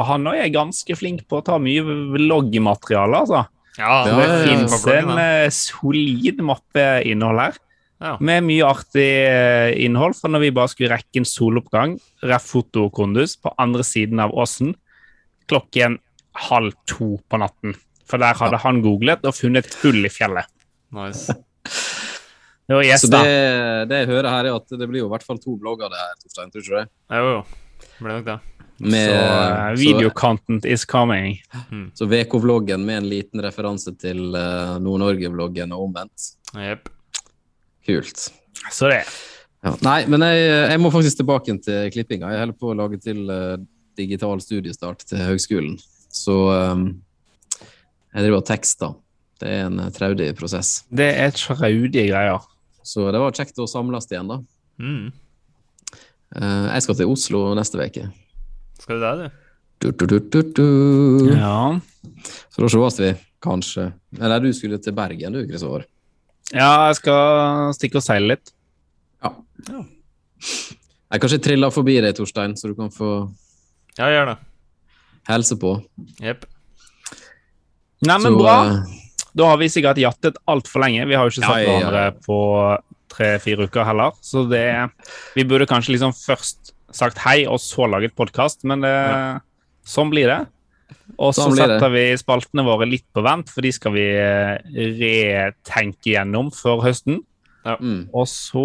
han 0.09 0.27
òg 0.27 0.41
er 0.41 0.51
ganske 0.55 0.97
flink 0.97 1.27
på 1.29 1.39
å 1.39 1.45
ta 1.45 1.59
mye 1.63 1.85
vloggmateriale, 2.17 3.21
altså. 3.21 3.45
Ja, 3.79 4.05
det, 4.07 4.15
Det 4.23 4.49
fins 4.49 4.87
en 4.87 5.15
solid 5.55 6.43
mappe 6.47 6.89
innhold 7.07 7.43
her. 7.43 7.63
Ja. 8.03 8.17
Med 8.21 8.45
mye 8.45 8.67
artig 8.67 9.07
eh, 9.07 9.71
innhold 9.85 10.17
fra 10.19 10.31
når 10.33 10.43
vi 10.43 10.55
bare 10.57 10.73
skulle 10.73 10.93
rekke 10.93 11.23
en 11.23 11.29
soloppgang, 11.29 11.95
ref 12.27 12.49
foto 12.51 12.89
Kondus, 12.95 13.37
på 13.41 13.53
andre 13.61 13.87
siden 13.87 14.23
av 14.23 14.35
åsen 14.35 14.75
klokken 15.49 15.99
halv 16.49 16.75
to 16.91 17.15
på 17.29 17.41
natten. 17.41 17.77
For 18.09 18.21
der 18.21 18.37
hadde 18.37 18.61
han 18.65 18.81
googlet 18.85 19.25
og 19.25 19.37
funnet 19.37 19.69
et 19.69 19.77
hull 19.83 20.05
i 20.05 20.13
fjellet. 20.13 20.49
Nice. 20.95 21.33
Det 22.65 22.77
var 22.79 22.97
Så 22.97 23.11
det, 23.13 23.23
det 23.91 24.01
jeg 24.03 24.09
hører 24.09 24.31
her, 24.33 24.47
er 24.49 24.57
at 24.57 24.73
det 24.73 24.87
blir 24.89 25.03
jo 25.03 25.09
i 25.11 25.13
hvert 25.13 25.25
fall 25.27 25.37
to 25.41 25.57
blogger 25.61 25.93
det 25.93 26.01
her, 26.01 26.15
Torstein. 26.23 26.53
Tror 26.53 26.63
du 26.63 26.69
ikke 26.71 26.81
det? 26.81 26.89
Jo, 27.13 27.33
jo. 27.35 27.89
Ble 27.99 28.15
nok 28.15 28.29
det. 28.31 28.39
Med, 28.85 29.05
så 29.07 29.19
uh, 29.21 29.75
video 29.79 30.11
content 30.11 30.65
is 30.67 30.87
coming. 30.89 31.37
Så 31.95 32.09
VK-vloggen 32.11 32.83
med 32.87 33.03
en 33.03 33.11
liten 33.13 33.45
referanse 33.45 33.93
til 34.01 34.33
uh, 34.33 34.81
Nord-Norge-vloggen 34.83 35.77
og 35.77 35.91
omvendt. 35.91 36.31
Jepp. 36.57 36.89
Kult. 37.85 38.27
Så 38.73 38.89
det. 38.93 39.05
Ja. 39.65 39.73
Nei, 39.85 40.01
men 40.13 40.25
jeg, 40.27 40.45
jeg 40.75 40.81
må 40.81 40.91
faktisk 40.93 41.21
tilbake 41.21 41.55
til 41.65 41.91
klippinga. 41.95 42.33
Jeg 42.33 42.43
holder 42.45 42.59
på 42.61 42.73
å 42.73 42.77
lage 42.77 43.01
til 43.01 43.25
uh, 43.31 43.57
digital 43.97 44.43
studiestart 44.45 45.05
til 45.09 45.23
høgskolen. 45.25 45.79
Så 46.13 46.35
um, 46.53 46.89
jeg 48.15 48.27
driver 48.27 48.43
og 48.43 48.49
tekster. 48.49 48.97
Det 49.41 49.51
er 49.51 49.65
en 49.67 49.81
eh, 49.83 49.93
traudig 49.95 50.29
prosess. 50.39 50.85
Det 50.87 51.09
er 51.19 51.33
traudige 51.35 52.07
greier. 52.07 52.45
Så 52.87 53.09
det 53.11 53.21
var 53.21 53.35
kjekt 53.35 53.59
å 53.59 53.67
samles 53.69 54.07
igjen, 54.13 54.31
da. 54.31 54.39
Mm. 54.79 55.09
Uh, 56.35 56.69
jeg 56.71 56.85
skal 56.85 57.01
til 57.01 57.11
Oslo 57.11 57.41
neste 57.59 57.81
uke. 57.81 58.07
Skal 58.85 59.01
du 59.01 59.05
det, 59.05 59.15
du? 59.17 59.41
Du, 59.85 59.91
du, 59.91 60.07
du, 60.07 60.19
du, 60.21 60.53
du. 60.61 61.33
Ja. 61.35 61.81
Så 62.53 62.63
da 62.63 62.71
sees 62.71 63.01
vi, 63.01 63.11
kanskje. 63.43 63.89
Eller 64.21 64.45
du 64.45 64.53
skulle 64.57 64.79
til 64.83 64.95
Bergen, 64.97 65.35
du, 65.35 65.43
Kristoffer. 65.49 65.89
Ja, 66.53 66.87
jeg 66.91 66.97
skal 67.01 67.73
stikke 67.77 67.97
og 68.01 68.05
seile 68.05 68.35
litt. 68.35 68.53
Ja. 69.25 69.31
Jeg 71.15 71.23
kanskje 71.23 71.41
triller 71.45 71.71
forbi 71.73 71.95
deg, 72.03 72.15
Torstein, 72.19 72.57
så 72.59 72.69
du 72.69 72.75
kan 72.79 72.91
få 72.93 73.11
Ja, 73.99 74.09
gjør 74.11 74.33
det. 74.33 74.37
helse 75.31 75.57
på. 75.57 75.77
Jepp. 76.21 76.45
Nei, 78.05 78.19
men 78.19 78.37
bra. 78.37 78.57
eh, 78.67 79.01
Da 79.35 79.47
har 79.49 79.57
vi 79.59 79.67
sikkert 79.69 79.97
jattet 79.99 80.37
altfor 80.47 80.81
lenge. 80.85 81.07
Vi 81.09 81.15
har 81.15 81.25
jo 81.29 81.31
ikke 81.33 81.43
Ja, 81.47 81.55
sett 81.55 81.67
ja, 81.67 81.73
ja. 81.73 81.91
hverandre 81.91 82.21
på 82.27 82.39
tre-fire 83.15 83.67
uker 83.69 83.85
heller. 83.85 84.13
Så 84.23 84.45
det 84.51 84.91
Vi 85.35 85.45
burde 85.45 85.67
kanskje 85.67 85.95
liksom 85.97 86.13
først 86.13 86.73
sagt 86.93 87.19
hei, 87.19 87.45
og 87.47 87.59
så 87.59 87.89
laget 87.91 88.15
podkast, 88.15 88.63
men 88.65 88.81
det, 88.81 88.93
sånn 89.85 90.11
blir 90.11 90.27
det. 90.31 90.47
Og 91.19 91.35
så 91.37 91.47
Sånn 91.47 91.59
setter 91.59 91.93
vi 91.93 92.07
spaltene 92.19 92.65
våre 92.67 92.89
litt 92.89 93.07
på 93.15 93.23
vent, 93.25 93.51
for 93.53 93.65
de 93.65 93.71
skal 93.75 93.95
vi 93.95 94.07
eh, 94.19 94.57
retenke 94.99 96.15
gjennom 96.15 96.51
før 96.55 96.83
høsten. 96.89 97.21
mm. 97.81 98.01
Og 98.13 98.27
så 98.29 98.65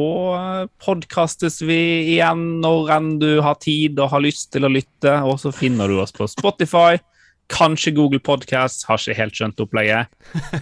podkastes 0.83 1.61
vi 1.63 1.79
igjen 2.15 2.59
når 2.63 2.93
enn 2.97 3.11
du 3.21 3.29
har 3.45 3.59
tid 3.63 3.99
og 3.99 4.11
har 4.15 4.23
lyst 4.25 4.51
til 4.55 4.67
å 4.67 4.71
lytte. 4.73 5.13
Og 5.27 5.39
så 5.41 5.53
finner 5.55 5.91
du 5.91 5.99
oss 6.03 6.15
på 6.15 6.27
Spotify, 6.31 6.99
kanskje 7.51 7.95
Google 7.97 8.21
Podcast, 8.23 8.87
har 8.89 9.01
ikke 9.01 9.19
helt 9.21 9.39
skjønt 9.39 9.63
opplegget. 9.63 10.11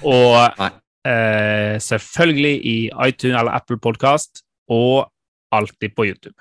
Og 0.03 0.37
eh, 1.09 1.77
selvfølgelig 1.83 2.55
i 2.57 2.77
iTunes 3.07 3.39
eller 3.39 3.57
Apple 3.57 3.79
Podcast, 3.81 4.43
og 4.69 5.07
alltid 5.55 5.95
på 5.95 6.09
YouTube. 6.11 6.37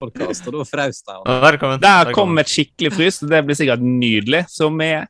Podcast, 0.00 0.46
og 0.48 0.56
da 0.56 0.66
fraus 0.68 1.02
de. 1.04 1.16
Der 1.28 1.58
kom. 1.60 1.74
Der 1.82 2.12
kom 2.16 2.40
et 2.40 2.50
skikkelig 2.50 2.92
frys, 2.96 3.20
og 3.24 3.32
det 3.32 3.42
blir 3.46 3.58
sikkert 3.58 3.84
nydelig. 3.84 4.46
Så 4.48 4.70
med 4.72 5.06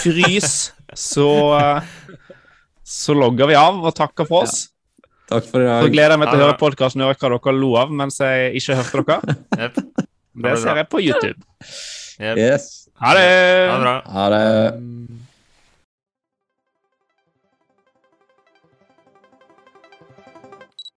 frys 0.00 0.54
så 0.96 1.28
så 2.92 3.14
logger 3.16 3.48
vi 3.48 3.56
av 3.56 3.78
og 3.80 3.94
takker 3.96 4.26
for 4.28 4.44
oss. 4.46 4.66
Takk 5.30 5.46
for 5.48 5.62
i 5.62 5.68
Så 5.68 5.86
dag. 5.86 5.92
gleder 5.94 6.14
jeg 6.16 6.20
meg 6.20 6.32
til 6.32 6.40
å 6.40 6.46
høre 6.46 6.58
podkasten 6.60 7.04
og 7.04 7.12
høre 7.12 7.20
hva 7.22 7.38
dere 7.38 7.60
lo 7.60 7.70
av 7.80 7.92
mens 8.02 8.18
jeg 8.20 8.56
ikke 8.60 8.78
hørte 8.80 9.04
dere. 9.08 9.36
yep. 9.62 9.78
Det 10.44 10.56
ser 10.60 10.80
jeg 10.82 10.88
på 10.92 11.00
YouTube. 11.04 11.38
Yep. 12.20 12.36
Yes. 12.36 12.68
Ha 13.02 13.14
det! 13.16 13.28
Ha 14.12 14.26
det 14.32 14.42